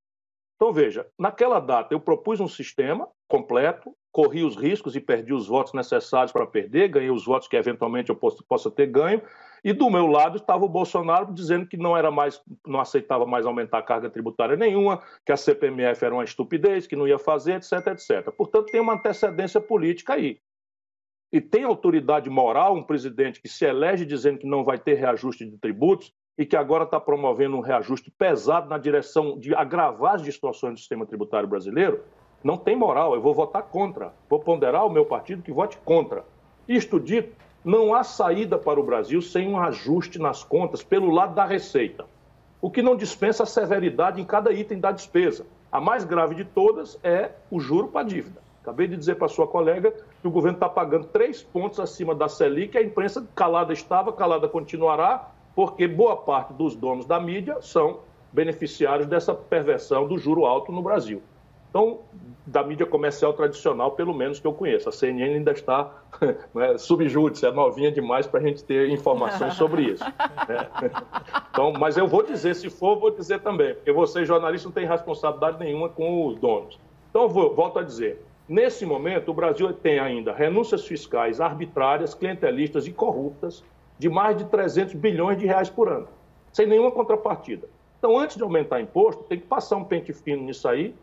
Então, 0.56 0.74
veja, 0.74 1.06
naquela 1.18 1.60
data 1.60 1.94
eu 1.94 2.00
propus 2.00 2.40
um 2.40 2.48
sistema 2.48 3.08
completo, 3.26 3.94
corri 4.16 4.42
os 4.42 4.56
riscos 4.56 4.96
e 4.96 5.00
perdi 5.00 5.34
os 5.34 5.46
votos 5.46 5.74
necessários 5.74 6.32
para 6.32 6.46
perder, 6.46 6.88
ganhei 6.88 7.10
os 7.10 7.26
votos 7.26 7.48
que 7.48 7.54
eventualmente 7.54 8.08
eu 8.08 8.16
possa 8.16 8.70
ter 8.70 8.86
ganho, 8.86 9.20
e 9.62 9.74
do 9.74 9.90
meu 9.90 10.06
lado 10.06 10.38
estava 10.38 10.64
o 10.64 10.68
Bolsonaro 10.70 11.34
dizendo 11.34 11.66
que 11.66 11.76
não 11.76 11.94
era 11.94 12.10
mais, 12.10 12.40
não 12.66 12.80
aceitava 12.80 13.26
mais 13.26 13.44
aumentar 13.44 13.76
a 13.76 13.82
carga 13.82 14.08
tributária 14.08 14.56
nenhuma, 14.56 15.02
que 15.22 15.32
a 15.32 15.36
CPMF 15.36 16.02
era 16.02 16.14
uma 16.14 16.24
estupidez, 16.24 16.86
que 16.86 16.96
não 16.96 17.06
ia 17.06 17.18
fazer, 17.18 17.56
etc, 17.56 17.88
etc. 17.88 18.32
Portanto, 18.34 18.70
tem 18.72 18.80
uma 18.80 18.94
antecedência 18.94 19.60
política 19.60 20.14
aí. 20.14 20.40
E 21.30 21.38
tem 21.38 21.64
autoridade 21.64 22.30
moral 22.30 22.74
um 22.74 22.82
presidente 22.82 23.38
que 23.42 23.50
se 23.50 23.66
elege 23.66 24.06
dizendo 24.06 24.38
que 24.38 24.46
não 24.46 24.64
vai 24.64 24.78
ter 24.78 24.94
reajuste 24.94 25.44
de 25.44 25.58
tributos 25.58 26.10
e 26.38 26.46
que 26.46 26.56
agora 26.56 26.84
está 26.84 26.98
promovendo 26.98 27.54
um 27.54 27.60
reajuste 27.60 28.10
pesado 28.10 28.66
na 28.66 28.78
direção 28.78 29.38
de 29.38 29.54
agravar 29.54 30.14
as 30.14 30.22
distorções 30.22 30.72
do 30.72 30.78
sistema 30.78 31.04
tributário 31.04 31.46
brasileiro, 31.46 32.02
não 32.42 32.56
tem 32.56 32.76
moral. 32.76 33.14
Eu 33.14 33.20
vou 33.20 33.34
votar 33.34 33.62
contra. 33.62 34.12
Vou 34.28 34.38
ponderar 34.38 34.86
o 34.86 34.90
meu 34.90 35.04
partido 35.04 35.42
que 35.42 35.52
vote 35.52 35.78
contra. 35.84 36.24
Isto 36.68 36.98
dito, 36.98 37.34
não 37.64 37.92
há 37.94 38.04
saída 38.04 38.56
para 38.56 38.78
o 38.78 38.82
Brasil 38.84 39.20
sem 39.20 39.48
um 39.48 39.58
ajuste 39.58 40.20
nas 40.20 40.44
contas 40.44 40.82
pelo 40.82 41.10
lado 41.10 41.34
da 41.34 41.44
receita, 41.44 42.04
o 42.60 42.70
que 42.70 42.80
não 42.80 42.96
dispensa 42.96 43.42
a 43.42 43.46
severidade 43.46 44.20
em 44.20 44.24
cada 44.24 44.52
item 44.52 44.78
da 44.78 44.92
despesa. 44.92 45.44
A 45.70 45.80
mais 45.80 46.04
grave 46.04 46.34
de 46.34 46.44
todas 46.44 46.98
é 47.02 47.32
o 47.50 47.58
juro 47.58 47.88
para 47.88 48.02
a 48.02 48.04
dívida. 48.04 48.40
Acabei 48.62 48.86
de 48.86 48.96
dizer 48.96 49.16
para 49.16 49.28
sua 49.28 49.46
colega 49.46 49.92
que 50.20 50.26
o 50.26 50.30
governo 50.30 50.56
está 50.56 50.68
pagando 50.68 51.06
três 51.06 51.42
pontos 51.42 51.78
acima 51.78 52.14
da 52.14 52.28
Selic, 52.28 52.76
a 52.76 52.82
imprensa 52.82 53.26
calada 53.34 53.72
estava, 53.72 54.12
calada 54.12 54.48
continuará, 54.48 55.30
porque 55.54 55.88
boa 55.88 56.16
parte 56.16 56.52
dos 56.52 56.74
donos 56.74 57.04
da 57.04 57.18
mídia 57.18 57.58
são 57.60 58.00
beneficiários 58.32 59.08
dessa 59.08 59.34
perversão 59.34 60.06
do 60.06 60.18
juro 60.18 60.46
alto 60.46 60.70
no 60.70 60.82
Brasil. 60.82 61.22
Então, 61.70 62.00
da 62.46 62.62
mídia 62.62 62.86
comercial 62.86 63.32
tradicional, 63.32 63.92
pelo 63.92 64.14
menos 64.14 64.38
que 64.38 64.46
eu 64.46 64.52
conheço. 64.52 64.88
A 64.88 64.92
CNN 64.92 65.34
ainda 65.34 65.50
está 65.50 65.92
né, 66.54 66.78
subjúdice, 66.78 67.44
é 67.44 67.50
novinha 67.50 67.90
demais 67.90 68.26
para 68.26 68.38
a 68.38 68.42
gente 68.42 68.62
ter 68.62 68.88
informações 68.88 69.54
sobre 69.54 69.82
isso. 69.82 70.04
Né? 70.04 70.68
Então, 71.50 71.72
mas 71.72 71.96
eu 71.96 72.06
vou 72.06 72.22
dizer, 72.22 72.54
se 72.54 72.68
for, 72.68 72.98
vou 72.98 73.10
dizer 73.10 73.40
também, 73.40 73.74
porque 73.74 73.90
vocês, 73.90 74.28
jornalistas, 74.28 74.66
não 74.66 74.72
têm 74.72 74.86
responsabilidade 74.86 75.58
nenhuma 75.58 75.88
com 75.88 76.26
os 76.26 76.38
donos. 76.38 76.78
Então, 77.08 77.26
vou, 77.30 77.54
volto 77.54 77.78
a 77.78 77.82
dizer, 77.82 78.22
nesse 78.46 78.84
momento, 78.84 79.30
o 79.30 79.34
Brasil 79.34 79.72
tem 79.72 79.98
ainda 79.98 80.34
renúncias 80.34 80.84
fiscais 80.84 81.40
arbitrárias, 81.40 82.12
clientelistas 82.14 82.86
e 82.86 82.92
corruptas 82.92 83.64
de 83.98 84.10
mais 84.10 84.36
de 84.36 84.44
300 84.44 84.92
bilhões 84.92 85.38
de 85.38 85.46
reais 85.46 85.70
por 85.70 85.88
ano, 85.88 86.08
sem 86.52 86.66
nenhuma 86.66 86.90
contrapartida. 86.90 87.66
Então, 87.98 88.18
antes 88.18 88.36
de 88.36 88.42
aumentar 88.42 88.78
imposto, 88.78 89.24
tem 89.24 89.40
que 89.40 89.46
passar 89.46 89.76
um 89.76 89.84
pente 89.84 90.12
fino 90.12 90.42
nisso 90.42 90.68
aí, 90.68 90.94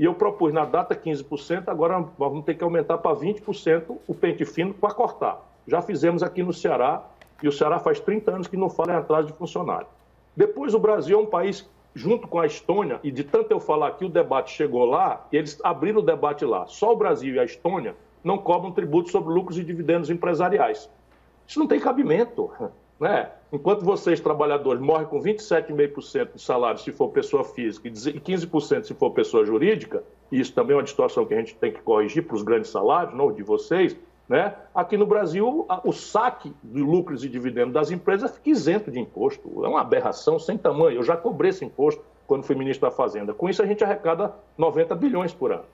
e 0.00 0.04
eu 0.06 0.14
propus 0.14 0.50
na 0.50 0.64
data 0.64 0.96
15%, 0.96 1.64
agora 1.68 2.02
vamos 2.16 2.42
ter 2.46 2.54
que 2.54 2.64
aumentar 2.64 2.96
para 2.96 3.14
20% 3.14 3.98
o 4.08 4.14
pente 4.14 4.46
fino 4.46 4.72
para 4.72 4.94
cortar. 4.94 5.46
Já 5.66 5.82
fizemos 5.82 6.22
aqui 6.22 6.42
no 6.42 6.54
Ceará, 6.54 7.04
e 7.42 7.46
o 7.46 7.52
Ceará 7.52 7.78
faz 7.78 8.00
30 8.00 8.30
anos 8.30 8.46
que 8.46 8.56
não 8.56 8.70
fala 8.70 8.94
em 8.94 8.96
atraso 8.96 9.26
de 9.26 9.34
funcionário. 9.34 9.86
Depois, 10.34 10.72
o 10.72 10.78
Brasil 10.78 11.18
é 11.18 11.22
um 11.22 11.26
país, 11.26 11.68
junto 11.94 12.26
com 12.26 12.40
a 12.40 12.46
Estônia, 12.46 12.98
e 13.04 13.10
de 13.10 13.22
tanto 13.22 13.50
eu 13.50 13.60
falar 13.60 13.90
que 13.90 14.06
o 14.06 14.08
debate 14.08 14.52
chegou 14.52 14.86
lá, 14.86 15.26
e 15.30 15.36
eles 15.36 15.60
abriram 15.62 15.98
o 15.98 16.02
debate 16.02 16.46
lá. 16.46 16.66
Só 16.66 16.94
o 16.94 16.96
Brasil 16.96 17.34
e 17.34 17.38
a 17.38 17.44
Estônia 17.44 17.94
não 18.24 18.38
cobram 18.38 18.72
tributo 18.72 19.10
sobre 19.10 19.34
lucros 19.34 19.58
e 19.58 19.62
dividendos 19.62 20.08
empresariais. 20.08 20.88
Isso 21.46 21.58
não 21.58 21.66
tem 21.66 21.78
cabimento. 21.78 22.50
Né? 23.00 23.30
Enquanto 23.50 23.82
vocês, 23.82 24.20
trabalhadores, 24.20 24.80
morrem 24.80 25.06
com 25.06 25.18
27,5% 25.18 26.32
do 26.34 26.38
salário 26.38 26.78
se 26.78 26.92
for 26.92 27.08
pessoa 27.08 27.42
física 27.42 27.88
e 27.88 27.92
15% 27.92 28.84
se 28.84 28.92
for 28.92 29.10
pessoa 29.10 29.44
jurídica, 29.44 30.04
e 30.30 30.38
isso 30.38 30.52
também 30.52 30.74
é 30.74 30.76
uma 30.76 30.82
distorção 30.82 31.24
que 31.24 31.32
a 31.32 31.38
gente 31.38 31.54
tem 31.54 31.72
que 31.72 31.80
corrigir 31.80 32.26
para 32.26 32.36
os 32.36 32.42
grandes 32.42 32.70
salários, 32.70 33.16
não 33.16 33.32
de 33.32 33.42
vocês, 33.42 33.96
né? 34.28 34.54
aqui 34.74 34.98
no 34.98 35.06
Brasil 35.06 35.66
o 35.82 35.92
saque 35.92 36.54
de 36.62 36.80
lucros 36.80 37.24
e 37.24 37.28
dividendos 37.28 37.72
das 37.72 37.90
empresas 37.90 38.32
fica 38.32 38.50
isento 38.50 38.90
de 38.90 39.00
imposto. 39.00 39.64
É 39.64 39.68
uma 39.68 39.80
aberração 39.80 40.38
sem 40.38 40.56
tamanho. 40.56 40.98
Eu 40.98 41.02
já 41.02 41.16
cobrei 41.16 41.50
esse 41.50 41.64
imposto 41.64 42.04
quando 42.28 42.44
fui 42.44 42.54
ministro 42.54 42.88
da 42.88 42.94
Fazenda. 42.94 43.34
Com 43.34 43.48
isso 43.48 43.60
a 43.60 43.66
gente 43.66 43.82
arrecada 43.82 44.32
90 44.56 44.94
bilhões 44.94 45.32
por 45.32 45.50
ano 45.50 45.64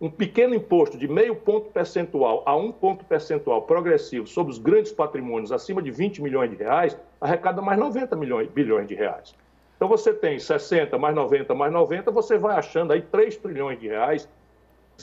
um 0.00 0.10
pequeno 0.10 0.54
imposto 0.54 0.98
de 0.98 1.08
meio 1.08 1.34
ponto 1.34 1.70
percentual 1.70 2.42
a 2.44 2.54
um 2.54 2.70
ponto 2.70 3.04
percentual 3.04 3.62
progressivo 3.62 4.26
sobre 4.26 4.52
os 4.52 4.58
grandes 4.58 4.92
patrimônios 4.92 5.50
acima 5.50 5.82
de 5.82 5.90
20 5.90 6.22
milhões 6.22 6.50
de 6.50 6.56
reais 6.56 6.96
arrecada 7.20 7.62
mais 7.62 7.78
90 7.78 8.14
milhões, 8.16 8.48
bilhões 8.48 8.86
de 8.86 8.94
reais. 8.94 9.34
Então 9.76 9.88
você 9.88 10.12
tem 10.12 10.38
60 10.38 10.98
mais 10.98 11.14
90 11.14 11.54
mais 11.54 11.72
90, 11.72 12.10
você 12.10 12.36
vai 12.36 12.56
achando 12.56 12.92
aí 12.92 13.00
3 13.00 13.36
trilhões 13.36 13.78
de 13.80 13.88
reais 13.88 14.28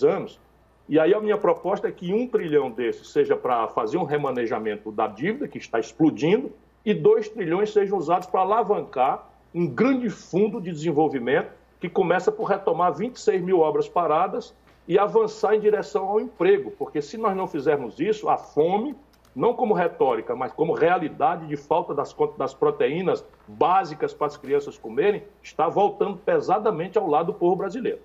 anos. 0.02 0.40
E 0.88 1.00
aí 1.00 1.14
a 1.14 1.20
minha 1.20 1.38
proposta 1.38 1.88
é 1.88 1.92
que 1.92 2.14
um 2.14 2.28
trilhão 2.28 2.70
desses 2.70 3.10
seja 3.10 3.36
para 3.36 3.68
fazer 3.70 3.98
um 3.98 4.04
remanejamento 4.04 4.92
da 4.92 5.08
dívida, 5.08 5.48
que 5.48 5.58
está 5.58 5.80
explodindo, 5.80 6.52
e 6.86 6.94
2 6.94 7.30
trilhões 7.30 7.72
sejam 7.72 7.98
usados 7.98 8.28
para 8.28 8.42
alavancar 8.42 9.30
um 9.54 9.66
grande 9.68 10.10
fundo 10.10 10.60
de 10.60 10.72
desenvolvimento 10.72 11.52
que 11.80 11.88
começa 11.88 12.32
por 12.32 12.46
retomar 12.46 12.94
26 12.94 13.42
mil 13.42 13.60
obras 13.60 13.88
paradas 13.88 14.54
e 14.88 15.00
avançar 15.00 15.56
em 15.56 15.60
direção 15.60 16.06
ao 16.08 16.20
emprego, 16.20 16.72
porque 16.72 17.02
se 17.02 17.18
nós 17.18 17.36
não 17.36 17.48
fizermos 17.48 18.00
isso, 18.00 18.30
a 18.30 18.38
fome, 18.38 18.96
não 19.36 19.54
como 19.54 19.74
retórica, 19.74 20.36
mas 20.36 20.52
como 20.52 20.74
realidade 20.74 21.48
de 21.48 21.58
falta 21.58 21.94
das, 21.94 22.16
das 22.38 22.54
proteínas 22.54 23.26
básicas 23.48 24.14
para 24.14 24.28
as 24.28 24.38
crianças 24.38 24.78
comerem, 24.78 25.24
está 25.42 25.68
voltando 25.68 26.18
pesadamente 26.18 26.98
ao 26.98 27.08
lado 27.08 27.28
do 27.28 27.34
povo 27.34 27.56
brasileiro. 27.56 28.02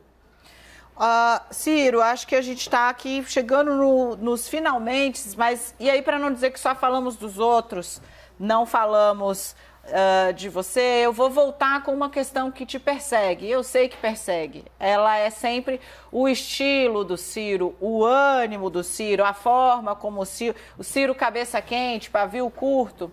Uh, 0.96 1.40
Ciro, 1.50 2.00
acho 2.00 2.26
que 2.26 2.34
a 2.34 2.42
gente 2.42 2.60
está 2.60 2.88
aqui 2.88 3.22
chegando 3.24 3.72
no, 3.72 4.16
nos 4.16 4.48
finalmente, 4.48 5.22
mas 5.36 5.72
e 5.78 5.88
aí 5.88 6.02
para 6.02 6.18
não 6.18 6.32
dizer 6.32 6.50
que 6.50 6.58
só 6.58 6.74
falamos 6.74 7.16
dos 7.16 7.38
outros, 7.38 8.02
não 8.38 8.66
falamos 8.66 9.54
uh, 9.88 10.32
de 10.32 10.48
você, 10.48 10.80
eu 10.80 11.12
vou 11.12 11.30
voltar 11.30 11.82
com 11.82 11.92
uma 11.92 12.10
questão 12.10 12.50
que 12.50 12.64
te 12.64 12.78
persegue. 12.78 13.48
Eu 13.48 13.62
sei 13.62 13.88
que 13.88 13.96
persegue. 13.96 14.64
Ela 14.78 15.16
é 15.16 15.30
sempre 15.30 15.80
o 16.12 16.28
estilo 16.28 17.04
do 17.04 17.16
Ciro, 17.16 17.74
o 17.80 18.04
ânimo 18.04 18.70
do 18.70 18.82
Ciro, 18.82 19.24
a 19.24 19.32
forma 19.32 19.94
como 19.94 20.20
o 20.20 20.26
Ciro, 20.26 20.54
o 20.76 20.84
Ciro 20.84 21.14
cabeça 21.14 21.60
quente, 21.60 22.10
pavio 22.10 22.48
curto. 22.50 23.10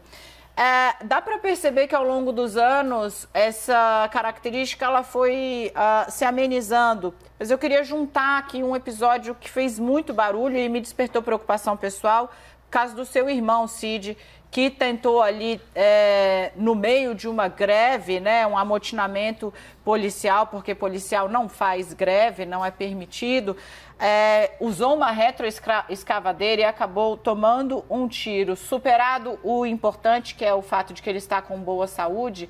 É, 0.57 1.03
dá 1.03 1.21
para 1.21 1.37
perceber 1.37 1.85
que 1.85 1.93
ao 1.93 2.05
longo 2.05 2.31
dos 2.31 2.55
anos 2.55 3.27
essa 3.33 4.07
característica 4.09 4.85
ela 4.85 5.03
foi 5.03 5.73
uh, 5.75 6.09
se 6.09 6.23
amenizando. 6.23 7.13
Mas 7.37 7.51
eu 7.51 7.57
queria 7.57 7.83
juntar 7.83 8.37
aqui 8.37 8.63
um 8.63 8.73
episódio 8.73 9.35
que 9.35 9.49
fez 9.49 9.77
muito 9.77 10.13
barulho 10.13 10.57
e 10.57 10.69
me 10.69 10.79
despertou 10.79 11.21
preocupação 11.21 11.75
pessoal, 11.75 12.31
caso 12.69 12.95
do 12.95 13.05
seu 13.05 13.29
irmão 13.29 13.67
Cid, 13.67 14.17
que 14.55 14.69
tentou 14.69 15.21
ali 15.21 15.59
é, 15.75 16.53
no 16.55 16.75
meio 16.75 17.13
de 17.13 17.27
uma 17.27 17.49
greve, 17.49 18.21
né, 18.21 18.47
um 18.47 18.57
amotinamento 18.57 19.53
policial, 19.83 20.47
porque 20.47 20.73
policial 20.73 21.27
não 21.27 21.49
faz 21.49 21.91
greve, 21.91 22.45
não 22.45 22.63
é 22.63 22.71
permitido, 22.71 23.57
é, 23.99 24.53
usou 24.61 24.95
uma 24.95 25.11
retroescavadeira 25.11 26.61
e 26.61 26.63
acabou 26.63 27.17
tomando 27.17 27.83
um 27.89 28.07
tiro. 28.07 28.55
Superado 28.55 29.37
o 29.43 29.65
importante, 29.65 30.35
que 30.35 30.45
é 30.45 30.53
o 30.53 30.61
fato 30.61 30.93
de 30.93 31.01
que 31.01 31.09
ele 31.09 31.17
está 31.17 31.41
com 31.41 31.59
boa 31.59 31.85
saúde, 31.85 32.49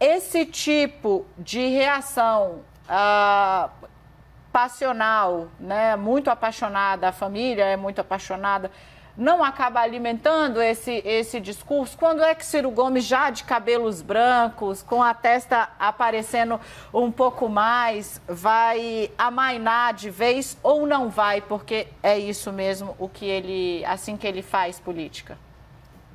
esse 0.00 0.46
tipo 0.46 1.26
de 1.36 1.60
reação 1.68 2.60
ah, 2.88 3.68
passional, 4.50 5.48
né, 5.60 5.94
muito 5.94 6.30
apaixonada, 6.30 7.10
a 7.10 7.12
família 7.12 7.66
é 7.66 7.76
muito 7.76 8.00
apaixonada, 8.00 8.70
não 9.18 9.42
acaba 9.42 9.80
alimentando 9.80 10.62
esse, 10.62 11.02
esse 11.04 11.40
discurso? 11.40 11.98
Quando 11.98 12.22
é 12.22 12.34
que 12.36 12.46
Ciro 12.46 12.70
Gomes, 12.70 13.04
já 13.04 13.30
de 13.30 13.42
cabelos 13.42 14.00
brancos, 14.00 14.80
com 14.80 15.02
a 15.02 15.12
testa 15.12 15.68
aparecendo 15.76 16.60
um 16.94 17.10
pouco 17.10 17.48
mais, 17.48 18.22
vai 18.28 19.10
amainar 19.18 19.92
de 19.92 20.08
vez 20.08 20.56
ou 20.62 20.86
não 20.86 21.10
vai? 21.10 21.40
Porque 21.40 21.88
é 22.00 22.16
isso 22.16 22.52
mesmo 22.52 22.94
o 22.96 23.08
que 23.08 23.26
ele, 23.26 23.84
assim 23.84 24.16
que 24.16 24.26
ele 24.26 24.40
faz 24.40 24.78
política. 24.78 25.36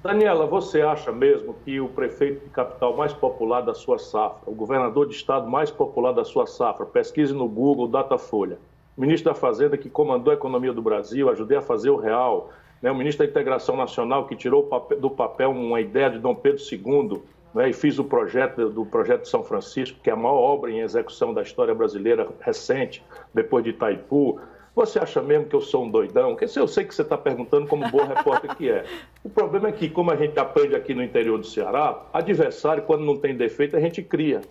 Daniela, 0.01 0.45
você 0.45 0.81
acha 0.81 1.11
mesmo 1.11 1.53
que 1.65 1.79
o 1.79 1.89
prefeito 1.89 2.45
de 2.45 2.49
capital 2.51 2.95
mais 2.95 3.13
popular 3.13 3.61
da 3.61 3.73
sua 3.73 3.97
safra, 3.97 4.49
o 4.49 4.53
governador 4.53 5.07
de 5.07 5.15
estado 5.15 5.49
mais 5.49 5.71
popular 5.71 6.13
da 6.13 6.25
sua 6.25 6.45
safra, 6.45 6.85
pesquise 6.85 7.33
no 7.33 7.47
Google, 7.47 7.87
Datafolha, 7.87 8.59
ministro 8.97 9.31
da 9.31 9.35
Fazenda 9.35 9.77
que 9.77 9.89
comandou 9.89 10.31
a 10.31 10.35
economia 10.35 10.73
do 10.73 10.81
Brasil, 10.81 11.29
ajudei 11.29 11.57
a 11.57 11.61
fazer 11.61 11.89
o 11.89 11.95
real, 11.95 12.49
né, 12.83 12.91
o 12.91 12.95
ministro 12.95 13.25
da 13.25 13.31
Integração 13.31 13.77
Nacional, 13.77 14.27
que 14.27 14.35
tirou 14.35 14.69
do 14.99 15.09
papel 15.09 15.51
uma 15.51 15.79
ideia 15.79 16.09
de 16.09 16.19
Dom 16.19 16.35
Pedro 16.35 16.61
II 16.61 17.21
né, 17.55 17.69
e 17.69 17.73
fiz 17.73 17.97
o 17.97 18.03
projeto 18.03 18.69
do 18.69 18.85
projeto 18.85 19.21
de 19.21 19.29
São 19.29 19.41
Francisco, 19.41 19.97
que 20.03 20.09
é 20.09 20.13
a 20.13 20.17
maior 20.17 20.35
obra 20.35 20.69
em 20.69 20.81
execução 20.81 21.33
da 21.33 21.41
história 21.41 21.73
brasileira 21.73 22.27
recente, 22.41 23.01
depois 23.33 23.63
de 23.63 23.69
Itaipu. 23.69 24.37
Você 24.75 24.99
acha 24.99 25.21
mesmo 25.21 25.45
que 25.45 25.55
eu 25.55 25.61
sou 25.61 25.85
um 25.85 25.89
doidão? 25.89 26.35
Porque 26.35 26.59
eu 26.59 26.67
sei 26.67 26.83
que 26.83 26.93
você 26.93 27.03
está 27.03 27.17
perguntando 27.17 27.67
como 27.67 27.89
boa 27.89 28.05
repórter 28.05 28.53
que 28.57 28.69
é. 28.69 28.83
O 29.23 29.29
problema 29.29 29.69
é 29.69 29.71
que, 29.71 29.87
como 29.87 30.11
a 30.11 30.15
gente 30.17 30.37
aprende 30.37 30.75
aqui 30.75 30.93
no 30.93 31.03
interior 31.03 31.37
do 31.37 31.45
Ceará, 31.45 32.07
adversário, 32.11 32.83
quando 32.83 33.05
não 33.05 33.17
tem 33.17 33.33
defeito, 33.33 33.77
a 33.77 33.79
gente 33.79 34.01
cria. 34.01 34.41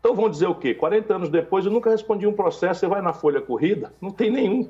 Então 0.00 0.16
vão 0.16 0.28
dizer 0.28 0.46
o 0.46 0.54
quê? 0.54 0.74
40 0.74 1.14
anos 1.14 1.28
depois, 1.28 1.66
eu 1.66 1.70
nunca 1.70 1.90
respondi 1.90 2.26
um 2.26 2.32
processo, 2.32 2.80
você 2.80 2.88
vai 2.88 3.02
na 3.02 3.12
folha 3.12 3.40
corrida? 3.40 3.92
Não 4.00 4.10
tem 4.10 4.30
nenhum. 4.30 4.68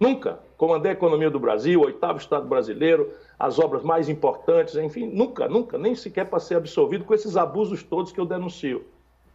Nunca. 0.00 0.40
Comandei 0.56 0.92
a 0.92 0.94
economia 0.94 1.30
do 1.30 1.38
Brasil, 1.38 1.78
oitavo 1.82 2.18
Estado 2.18 2.48
brasileiro, 2.48 3.12
as 3.38 3.58
obras 3.58 3.82
mais 3.82 4.08
importantes, 4.08 4.74
enfim, 4.76 5.06
nunca, 5.06 5.46
nunca, 5.46 5.76
nem 5.76 5.94
sequer 5.94 6.24
para 6.24 6.40
ser 6.40 6.54
absolvido 6.54 7.04
com 7.04 7.12
esses 7.12 7.36
abusos 7.36 7.82
todos 7.82 8.10
que 8.10 8.18
eu 8.18 8.24
denuncio. 8.24 8.86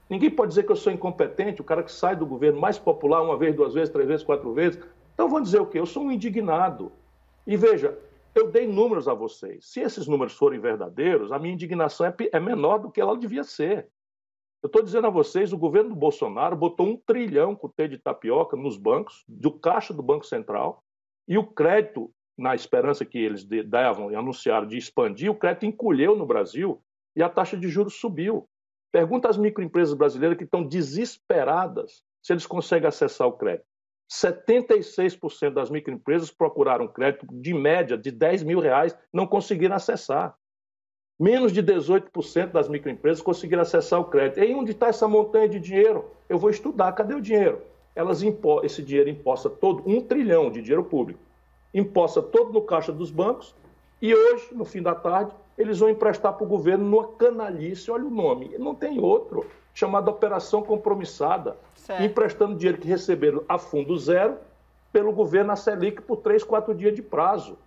Ninguém 0.09 0.29
pode 0.31 0.49
dizer 0.49 0.63
que 0.63 0.71
eu 0.71 0.75
sou 0.75 0.91
incompetente, 0.91 1.61
o 1.61 1.63
cara 1.63 1.83
que 1.83 1.91
sai 1.91 2.15
do 2.15 2.25
governo 2.25 2.59
mais 2.59 2.79
popular 2.79 3.21
uma 3.21 3.37
vez, 3.37 3.55
duas 3.55 3.75
vezes, 3.75 3.91
três 3.91 4.07
vezes, 4.07 4.25
quatro 4.25 4.53
vezes. 4.53 4.79
Então 5.13 5.29
vão 5.29 5.41
dizer 5.41 5.61
o 5.61 5.65
quê? 5.67 5.79
Eu 5.79 5.85
sou 5.85 6.03
um 6.03 6.11
indignado. 6.11 6.91
E 7.45 7.55
veja, 7.55 7.97
eu 8.33 8.51
dei 8.51 8.67
números 8.67 9.07
a 9.07 9.13
vocês. 9.13 9.65
Se 9.65 9.79
esses 9.79 10.07
números 10.07 10.33
forem 10.33 10.59
verdadeiros, 10.59 11.31
a 11.31 11.39
minha 11.39 11.53
indignação 11.53 12.07
é, 12.07 12.13
é 12.31 12.39
menor 12.39 12.79
do 12.79 12.91
que 12.91 12.99
ela 12.99 13.17
devia 13.17 13.43
ser. 13.43 13.87
Eu 14.65 14.67
estou 14.67 14.81
dizendo 14.81 15.05
a 15.05 15.11
vocês, 15.11 15.53
o 15.53 15.59
governo 15.59 15.89
do 15.89 15.95
Bolsonaro 15.95 16.55
botou 16.55 16.87
um 16.87 16.97
trilhão 16.97 17.55
com 17.55 17.69
T 17.69 17.87
de 17.87 17.99
tapioca 17.99 18.57
nos 18.57 18.77
bancos, 18.77 19.23
do 19.27 19.51
caixa 19.51 19.93
do 19.93 20.01
Banco 20.01 20.25
Central, 20.25 20.83
e 21.27 21.37
o 21.37 21.45
crédito, 21.45 22.11
na 22.35 22.55
esperança 22.55 23.05
que 23.05 23.19
eles 23.19 23.45
davam 23.67 24.11
e 24.11 24.15
anunciaram 24.15 24.65
de 24.65 24.75
expandir, 24.75 25.29
o 25.29 25.35
crédito 25.35 25.67
encolheu 25.67 26.15
no 26.15 26.25
Brasil 26.25 26.81
e 27.15 27.21
a 27.21 27.29
taxa 27.29 27.55
de 27.55 27.67
juros 27.67 27.99
subiu. 27.99 28.49
Pergunta 28.91 29.29
às 29.29 29.37
microempresas 29.37 29.93
brasileiras 29.93 30.35
que 30.35 30.45
estão 30.45 30.63
desesperadas 30.63 32.01
se 32.23 32.33
eles 32.33 32.47
conseguem 32.47 32.87
acessar 32.87 33.27
o 33.27 33.33
crédito. 33.33 33.67
76% 34.11 35.53
das 35.53 35.69
microempresas 35.69 36.31
procuraram 36.31 36.87
crédito 36.87 37.27
de 37.29 37.53
média 37.53 37.95
de 37.95 38.09
10 38.09 38.41
mil 38.41 38.59
reais, 38.59 38.97
não 39.13 39.27
conseguiram 39.27 39.75
acessar. 39.75 40.35
Menos 41.17 41.53
de 41.53 41.63
18% 41.63 42.51
das 42.51 42.67
microempresas 42.67 43.21
conseguiram 43.21 43.61
acessar 43.61 43.99
o 43.99 44.05
crédito. 44.05 44.39
E 44.39 44.43
aí 44.43 44.55
onde 44.55 44.71
está 44.71 44.87
essa 44.87 45.07
montanha 45.07 45.47
de 45.47 45.59
dinheiro? 45.59 46.05
Eu 46.27 46.37
vou 46.37 46.49
estudar. 46.49 46.91
Cadê 46.91 47.13
o 47.13 47.21
dinheiro? 47.21 47.61
Elas 47.95 48.21
impo... 48.21 48.65
Esse 48.65 48.81
dinheiro 48.81 49.09
imposta 49.09 49.49
todo, 49.49 49.81
um 49.85 50.01
trilhão 50.01 50.51
de 50.51 50.61
dinheiro 50.61 50.83
público, 50.83 51.19
imposta 51.73 52.21
todo 52.21 52.51
no 52.51 52.61
caixa 52.61 52.91
dos 52.91 53.09
bancos 53.09 53.55
e 54.01 54.13
hoje, 54.13 54.49
no 54.51 54.65
fim 54.65 54.81
da 54.81 54.93
tarde, 54.93 55.31
eles 55.57 55.79
vão 55.79 55.89
emprestar 55.89 56.33
para 56.33 56.43
o 56.43 56.47
governo 56.47 56.83
numa 56.83 57.07
canalice, 57.07 57.89
olha 57.89 58.05
o 58.05 58.09
nome, 58.09 58.55
não 58.59 58.75
tem 58.75 58.99
outro, 58.99 59.45
chamada 59.73 60.11
Operação 60.11 60.61
Compromissada, 60.61 61.57
certo. 61.75 62.03
emprestando 62.03 62.55
dinheiro 62.55 62.77
que 62.77 62.87
receberam 62.87 63.43
a 63.47 63.57
fundo 63.57 63.97
zero 63.97 64.35
pelo 64.91 65.11
governo 65.13 65.51
a 65.51 65.55
Selic 65.55 66.01
por 66.01 66.17
três, 66.17 66.43
quatro 66.43 66.73
dias 66.75 66.93
de 66.93 67.01
prazo. 67.01 67.57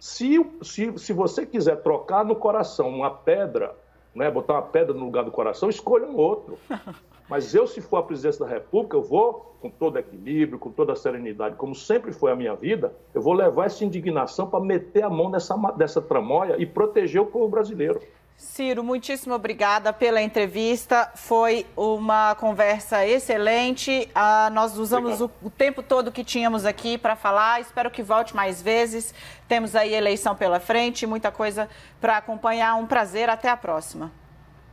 Se, 0.00 0.42
se, 0.62 0.98
se 0.98 1.12
você 1.12 1.44
quiser 1.44 1.82
trocar 1.82 2.24
no 2.24 2.34
coração 2.34 2.88
uma 2.88 3.10
pedra, 3.10 3.76
né, 4.14 4.30
botar 4.30 4.54
uma 4.54 4.62
pedra 4.62 4.94
no 4.94 5.04
lugar 5.04 5.24
do 5.24 5.30
coração, 5.30 5.68
escolha 5.68 6.06
um 6.06 6.16
outro. 6.16 6.58
Mas 7.28 7.54
eu, 7.54 7.66
se 7.66 7.82
for 7.82 7.98
a 7.98 8.02
presidência 8.02 8.44
da 8.44 8.50
República, 8.50 8.96
eu 8.96 9.02
vou, 9.02 9.54
com 9.60 9.68
todo 9.70 9.98
equilíbrio, 9.98 10.58
com 10.58 10.70
toda 10.70 10.94
a 10.94 10.96
serenidade, 10.96 11.54
como 11.54 11.74
sempre 11.74 12.12
foi 12.12 12.32
a 12.32 12.34
minha 12.34 12.56
vida, 12.56 12.92
eu 13.14 13.20
vou 13.20 13.34
levar 13.34 13.66
essa 13.66 13.84
indignação 13.84 14.48
para 14.48 14.58
meter 14.58 15.04
a 15.04 15.10
mão 15.10 15.28
nessa, 15.28 15.54
dessa 15.76 16.00
tramóia 16.00 16.56
e 16.58 16.64
proteger 16.64 17.20
o 17.20 17.26
povo 17.26 17.48
brasileiro. 17.48 18.00
Ciro, 18.40 18.82
muitíssimo 18.82 19.34
obrigada 19.34 19.92
pela 19.92 20.22
entrevista. 20.22 21.12
Foi 21.14 21.66
uma 21.76 22.34
conversa 22.36 23.06
excelente. 23.06 24.08
Ah, 24.14 24.48
nós 24.50 24.78
usamos 24.78 25.20
o, 25.20 25.30
o, 25.42 25.50
tempo 25.50 25.82
todo 25.82 26.10
que 26.10 26.24
tínhamos 26.24 26.64
aqui 26.64 26.96
para 26.96 27.14
falar. 27.14 27.60
Espero 27.60 27.90
que 27.90 28.02
volte 28.02 28.34
mais 28.34 28.62
vezes. 28.62 29.14
Temos 29.46 29.76
aí 29.76 29.92
eleição 29.92 30.34
pela 30.34 30.58
frente, 30.58 31.06
muita 31.06 31.30
coisa 31.30 31.68
para 32.00 32.16
acompanhar. 32.16 32.76
Um 32.76 32.86
prazer. 32.86 33.28
Até 33.28 33.50
a 33.50 33.56
próxima. 33.58 34.10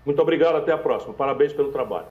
Muito 0.05 0.21
obrigado. 0.21 0.55
Até 0.55 0.71
a 0.71 0.77
próxima. 0.77 1.13
Parabéns 1.13 1.51
pelo 1.51 1.69
trabalho. 1.69 2.05